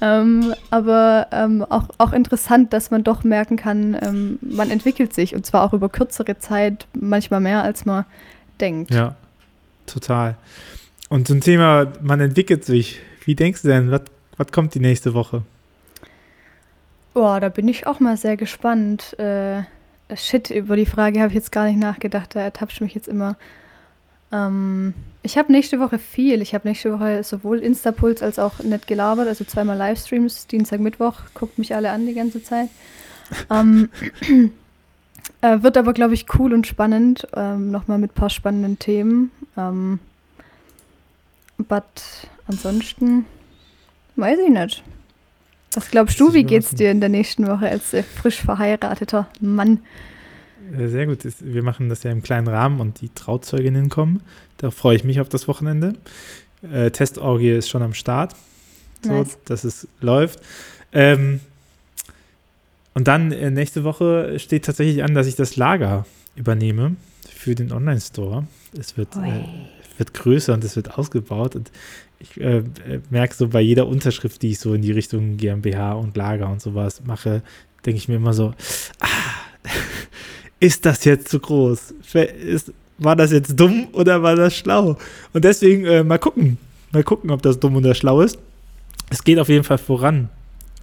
Ähm, 0.02 0.54
aber 0.72 1.28
ähm, 1.32 1.66
auch, 1.70 1.90
auch 1.98 2.12
interessant, 2.12 2.74
dass 2.74 2.92
man 2.92 3.04
doch 3.04 3.24
merken 3.24 3.56
kann, 3.56 3.98
ähm, 4.02 4.40
man 4.42 4.72
entwickelt 4.72 5.14
sich 5.14 5.36
und 5.36 5.46
zwar 5.46 5.64
auch 5.64 5.74
über 5.74 5.90
kürzere 5.90 6.40
Zeit, 6.40 6.88
manchmal 6.94 7.40
mehr 7.40 7.64
als 7.64 7.86
man 7.86 8.06
denkt. 8.60 8.92
Ja, 8.92 9.16
total. 9.86 10.38
Und 11.10 11.28
zum 11.28 11.42
Thema, 11.42 11.92
man 12.02 12.20
entwickelt 12.20 12.66
sich, 12.66 13.00
wie 13.26 13.36
denkst 13.36 13.62
du 13.62 13.68
denn, 13.68 13.92
was 13.92 14.52
kommt 14.52 14.74
die 14.74 14.80
nächste 14.80 15.14
Woche? 15.14 15.44
Boah, 17.14 17.40
da 17.40 17.50
bin 17.50 17.68
ich 17.68 17.88
auch 17.88 18.00
mal 18.00 18.16
sehr 18.16 18.38
gespannt. 18.38 19.18
Äh, 19.20 19.64
shit, 20.16 20.50
über 20.50 20.76
die 20.76 20.86
Frage 20.86 21.20
habe 21.20 21.30
ich 21.30 21.36
jetzt 21.36 21.52
gar 21.52 21.66
nicht 21.66 21.80
nachgedacht, 21.80 22.36
da 22.36 22.42
ertappst 22.42 22.80
du 22.80 22.86
mich 22.86 22.96
jetzt 22.96 23.10
immer. 23.10 23.36
Ähm, 24.32 24.94
ich 25.24 25.38
habe 25.38 25.52
nächste 25.52 25.80
Woche 25.80 26.00
viel. 26.00 26.42
Ich 26.42 26.54
habe 26.54 26.68
nächste 26.68 26.94
Woche 26.94 27.24
sowohl 27.24 27.60
Instapuls 27.60 28.24
als 28.24 28.40
auch 28.40 28.60
nett 28.60 28.88
gelabert, 28.88 29.28
also 29.28 29.44
zweimal 29.44 29.78
Livestreams, 29.78 30.48
Dienstag, 30.48 30.80
Mittwoch. 30.80 31.16
Guckt 31.34 31.58
mich 31.58 31.76
alle 31.76 31.92
an 31.92 32.06
die 32.06 32.14
ganze 32.14 32.42
Zeit. 32.42 32.70
ähm, 33.50 33.90
äh, 35.42 35.62
wird 35.62 35.78
aber, 35.78 35.94
glaube 35.94 36.14
ich, 36.14 36.26
cool 36.40 36.54
und 36.54 36.66
spannend. 36.66 37.28
Ähm, 37.36 37.72
Nochmal 37.72 37.98
mit 37.98 38.12
ein 38.12 38.16
paar 38.16 38.30
spannenden 38.30 38.80
Themen. 38.80 39.32
Ähm, 39.58 40.00
but 41.58 41.84
ansonsten 42.48 43.26
weiß 44.16 44.40
ich 44.40 44.50
nicht. 44.50 44.84
Was 45.74 45.90
glaubst 45.90 46.20
du, 46.20 46.34
wie 46.34 46.44
geht's 46.44 46.72
dir 46.72 46.92
in 46.92 47.00
der 47.00 47.10
nächsten 47.10 47.48
Woche 47.48 47.70
als 47.70 47.94
äh, 47.94 48.04
frisch 48.04 48.42
verheirateter 48.42 49.28
Mann? 49.40 49.80
Äh, 50.78 50.88
sehr 50.88 51.06
gut. 51.06 51.20
Wir 51.40 51.64
machen 51.64 51.90
das 51.90 52.04
ja 52.04 52.12
im 52.12 52.22
kleinen 52.22 52.48
Rahmen 52.48 52.82
und 52.82 53.02
die 53.02 53.10
Trauzeuginnen 53.10 53.90
kommen. 53.90 54.22
Da 54.58 54.72
freue 54.72 54.96
ich 54.96 55.04
mich 55.04 55.22
auf 55.22 55.30
das 55.30 55.48
Wochenende. 55.48 55.94
Äh, 56.72 56.92
Testorgie 56.92 57.52
ist 57.52 57.70
schon 57.70 57.82
am 57.82 57.94
Start. 57.94 58.36
So, 59.04 59.14
nice. 59.14 59.38
dass 59.46 59.64
es 59.64 59.88
läuft. 60.00 60.40
Ähm, 60.94 61.40
und 62.94 63.08
dann 63.08 63.32
äh, 63.32 63.50
nächste 63.50 63.84
Woche 63.84 64.38
steht 64.40 64.66
tatsächlich 64.66 65.04
an, 65.04 65.16
dass 65.16 65.28
ich 65.28 65.36
das 65.36 65.56
Lager 65.56 66.06
übernehme 66.36 66.96
für 67.34 67.56
den 67.56 67.72
Online-Store. 67.72 68.46
Es 68.78 68.98
wird, 68.98 69.16
äh, 69.16 69.46
wird 69.98 70.14
größer 70.14 70.54
und 70.54 70.64
es 70.64 70.76
wird 70.76 70.98
ausgebaut. 70.98 71.56
Und 71.56 71.72
ich 72.22 72.40
äh, 72.40 72.64
merke 73.10 73.36
so 73.36 73.48
bei 73.48 73.62
jeder 73.62 73.88
Unterschrift, 73.88 74.42
die 74.42 74.52
ich 74.52 74.60
so 74.60 74.74
in 74.74 74.82
die 74.82 74.92
Richtung 74.92 75.38
GmbH 75.38 75.94
und 75.94 76.16
Lager 76.16 76.50
und 76.50 76.62
sowas 76.62 77.02
mache, 77.06 77.42
denke 77.86 77.98
ich 77.98 78.08
mir 78.08 78.16
immer 78.16 78.34
so, 78.34 78.54
ah, 79.00 79.08
ist 80.60 80.86
das 80.86 81.04
jetzt 81.06 81.30
zu 81.30 81.40
groß? 81.40 81.94
Ist, 82.14 82.74
war 82.98 83.16
das 83.16 83.32
jetzt 83.32 83.60
dumm 83.60 83.88
oder 83.94 84.22
war 84.22 84.36
das 84.36 84.56
schlau? 84.56 84.98
Und 85.34 85.44
deswegen 85.44 85.86
äh, 85.86 86.04
mal 86.04 86.20
gucken. 86.20 86.58
Mal 86.92 87.04
gucken, 87.04 87.32
ob 87.32 87.42
das 87.42 87.60
dumm 87.60 87.76
oder 87.76 87.96
schlau 87.96 88.22
ist. 88.22 88.38
Es 89.10 89.24
geht 89.24 89.40
auf 89.40 89.50
jeden 89.50 89.64
Fall 89.64 89.78
voran. 89.78 90.30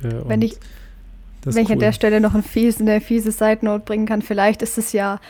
Äh, 0.03 0.09
wenn 0.27 0.43
ich, 0.43 0.57
wenn 1.45 1.65
ich 1.65 1.71
an 1.71 1.79
der 1.79 1.93
Stelle 1.93 2.21
noch 2.21 2.35
ein 2.35 2.43
fies, 2.43 2.81
eine 2.81 3.01
fiese 3.01 3.31
Side-Note 3.31 3.85
bringen 3.85 4.07
kann, 4.07 4.23
vielleicht 4.23 4.63
ist 4.63 4.79
es 4.79 4.93
ja 4.93 5.21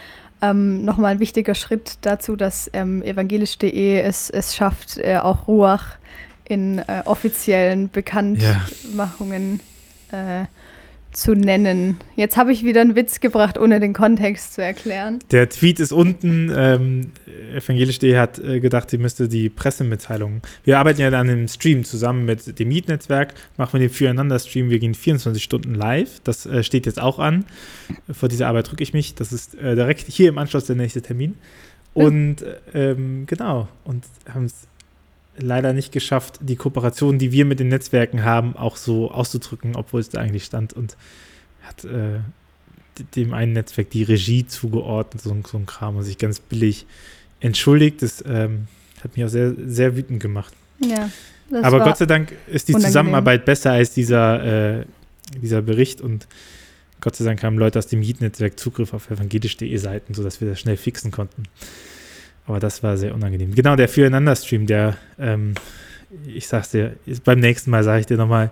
ähm, 0.42 0.84
nochmal 0.84 1.12
ein 1.12 1.20
wichtiger 1.20 1.54
Schritt 1.54 1.98
dazu, 2.02 2.36
dass 2.36 2.70
ähm, 2.72 3.02
evangelisch.de 3.02 4.00
es, 4.00 4.30
es 4.30 4.54
schafft, 4.54 4.98
äh, 4.98 5.18
auch 5.18 5.48
Ruach 5.48 5.96
in 6.44 6.78
äh, 6.78 7.02
offiziellen 7.04 7.90
Bekanntmachungen 7.90 9.60
ja. 10.12 10.42
äh, 10.42 10.46
zu 11.12 11.34
nennen. 11.34 11.98
Jetzt 12.16 12.36
habe 12.36 12.52
ich 12.52 12.64
wieder 12.64 12.80
einen 12.80 12.94
Witz 12.94 13.20
gebracht, 13.20 13.58
ohne 13.58 13.80
den 13.80 13.92
Kontext 13.92 14.54
zu 14.54 14.62
erklären. 14.62 15.18
Der 15.30 15.48
Tweet 15.48 15.80
ist 15.80 15.92
unten. 15.92 16.52
Ähm, 16.54 17.12
Evangelisch.de 17.54 18.16
hat 18.16 18.38
äh, 18.38 18.60
gedacht, 18.60 18.90
sie 18.90 18.98
müsste 18.98 19.28
die 19.28 19.48
Pressemitteilung. 19.48 20.42
Wir 20.64 20.78
arbeiten 20.78 21.00
ja 21.00 21.08
an 21.08 21.14
einem 21.14 21.48
Stream 21.48 21.84
zusammen 21.84 22.24
mit 22.24 22.58
dem 22.58 22.68
Mietnetzwerk, 22.68 23.34
machen 23.56 23.74
wir 23.74 23.88
den 23.88 23.94
Füreinander-Stream. 23.94 24.70
Wir 24.70 24.78
gehen 24.78 24.94
24 24.94 25.42
Stunden 25.42 25.74
live. 25.74 26.20
Das 26.24 26.46
äh, 26.46 26.62
steht 26.62 26.86
jetzt 26.86 27.00
auch 27.00 27.18
an. 27.18 27.44
Vor 28.10 28.28
dieser 28.28 28.48
Arbeit 28.48 28.70
drücke 28.70 28.82
ich 28.82 28.92
mich. 28.92 29.14
Das 29.14 29.32
ist 29.32 29.54
äh, 29.54 29.74
direkt 29.74 30.06
hier 30.08 30.28
im 30.28 30.38
Anschluss 30.38 30.66
der 30.66 30.76
nächste 30.76 31.02
Termin. 31.02 31.36
Und 31.94 32.44
ähm, 32.74 33.24
genau, 33.26 33.66
und 33.84 34.04
haben 34.32 34.44
es 34.44 34.68
leider 35.38 35.72
nicht 35.72 35.92
geschafft, 35.92 36.38
die 36.40 36.56
Kooperation, 36.56 37.18
die 37.18 37.32
wir 37.32 37.44
mit 37.44 37.60
den 37.60 37.68
Netzwerken 37.68 38.24
haben, 38.24 38.56
auch 38.56 38.76
so 38.76 39.10
auszudrücken, 39.10 39.76
obwohl 39.76 40.00
es 40.00 40.08
da 40.08 40.20
eigentlich 40.20 40.44
stand 40.44 40.72
und 40.72 40.96
hat 41.62 41.84
äh, 41.84 42.20
dem 43.16 43.34
einen 43.34 43.52
Netzwerk 43.52 43.90
die 43.90 44.02
Regie 44.02 44.46
zugeordnet, 44.46 45.22
so, 45.22 45.36
so 45.46 45.58
ein 45.58 45.66
Kram 45.66 45.96
und 45.96 46.02
sich 46.04 46.18
ganz 46.18 46.40
billig 46.40 46.86
entschuldigt. 47.40 48.02
Das 48.02 48.24
ähm, 48.26 48.66
hat 49.02 49.16
mich 49.16 49.24
auch 49.24 49.30
sehr, 49.30 49.54
sehr 49.66 49.96
wütend 49.96 50.20
gemacht. 50.20 50.52
Ja. 50.80 51.10
Aber 51.62 51.80
Gott 51.80 51.96
sei 51.96 52.06
Dank 52.06 52.32
ist 52.46 52.68
die 52.68 52.72
unangenehm. 52.72 52.90
Zusammenarbeit 52.90 53.44
besser 53.44 53.72
als 53.72 53.92
dieser, 53.92 54.80
äh, 54.80 54.84
dieser 55.40 55.62
Bericht 55.62 56.00
und 56.00 56.26
Gott 57.00 57.16
sei 57.16 57.24
Dank 57.24 57.42
haben 57.42 57.58
Leute 57.58 57.78
aus 57.78 57.86
dem 57.86 58.00
Mietnetzwerk 58.00 58.58
Zugriff 58.58 58.92
auf 58.92 59.10
evangelisch.de 59.10 59.76
Seiten, 59.76 60.14
sodass 60.14 60.40
wir 60.40 60.48
das 60.48 60.60
schnell 60.60 60.76
fixen 60.76 61.10
konnten. 61.10 61.44
Aber 62.48 62.60
das 62.60 62.82
war 62.82 62.96
sehr 62.96 63.14
unangenehm. 63.14 63.54
Genau, 63.54 63.76
der 63.76 63.88
Füreinander-Stream, 63.88 64.66
der, 64.66 64.96
ähm, 65.18 65.54
ich 66.26 66.48
sag's 66.48 66.70
dir, 66.70 66.96
ist, 67.04 67.22
beim 67.22 67.40
nächsten 67.40 67.70
Mal 67.70 67.84
sage 67.84 68.00
ich 68.00 68.06
dir 68.06 68.16
nochmal, 68.16 68.50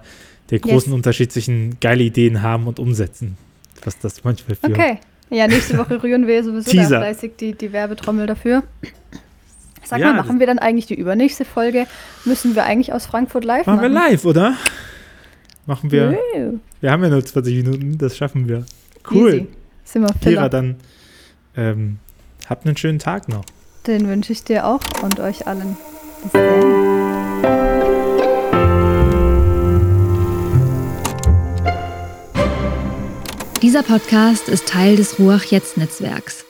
der 0.51 0.61
großen 0.61 0.93
yes. 0.93 0.95
Unterschied 0.95 1.33
zwischen 1.33 1.81
geile 1.81 2.05
Ideen 2.05 2.43
haben 2.43 2.67
und 2.67 2.79
umsetzen. 2.79 3.39
Was 3.85 3.99
das 3.99 4.23
manchmal 4.23 4.57
für. 4.57 4.67
Okay. 4.67 4.99
Ja, 5.31 5.49
nächste 5.49 5.79
Woche 5.79 6.03
rühren 6.03 6.27
wir 6.27 6.45
sowieso 6.45 6.71
Teaser. 6.71 6.91
da 6.91 7.01
fleißig 7.01 7.33
die, 7.41 7.55
die 7.55 7.73
Werbetrommel 7.73 8.27
dafür. 8.27 8.63
Sag 9.83 10.01
ja, 10.01 10.13
mal, 10.13 10.17
machen 10.17 10.41
wir 10.41 10.47
dann 10.47 10.59
eigentlich 10.59 10.87
die 10.87 10.95
übernächste 10.95 11.45
Folge? 11.45 11.87
Müssen 12.25 12.55
wir 12.55 12.65
eigentlich 12.65 12.93
aus 12.93 13.07
Frankfurt 13.07 13.45
live 13.45 13.67
machen? 13.67 13.77
Machen 13.77 13.93
wir 13.95 14.01
live, 14.11 14.25
oder? 14.25 14.57
Machen 15.65 15.91
wir. 15.91 16.19
Yeah. 16.35 16.53
Wir 16.81 16.91
haben 16.91 17.03
ja 17.03 17.09
nur 17.09 17.25
20 17.25 17.65
Minuten, 17.65 17.99
das 17.99 18.17
schaffen 18.17 18.47
wir. 18.47 18.67
Cool. 19.11 19.33
Easy. 19.33 19.47
Sind 19.85 20.03
wir 20.03 20.15
Kira, 20.21 20.49
dann 20.49 20.77
ähm, 21.57 21.99
habt 22.49 22.67
einen 22.67 22.77
schönen 22.77 22.99
Tag 22.99 23.29
noch. 23.29 23.45
Den 23.87 24.09
wünsche 24.09 24.33
ich 24.33 24.43
dir 24.43 24.67
auch 24.67 24.81
und 25.03 25.21
euch 25.21 25.47
allen. 25.47 25.77
Bis 26.23 26.33
dann. 26.33 26.87
Dieser 33.63 33.83
Podcast 33.83 34.49
ist 34.49 34.69
Teil 34.69 34.97
des 34.97 35.19
Ruach 35.19 35.45
Jetzt 35.45 35.77
Netzwerks. 35.77 36.46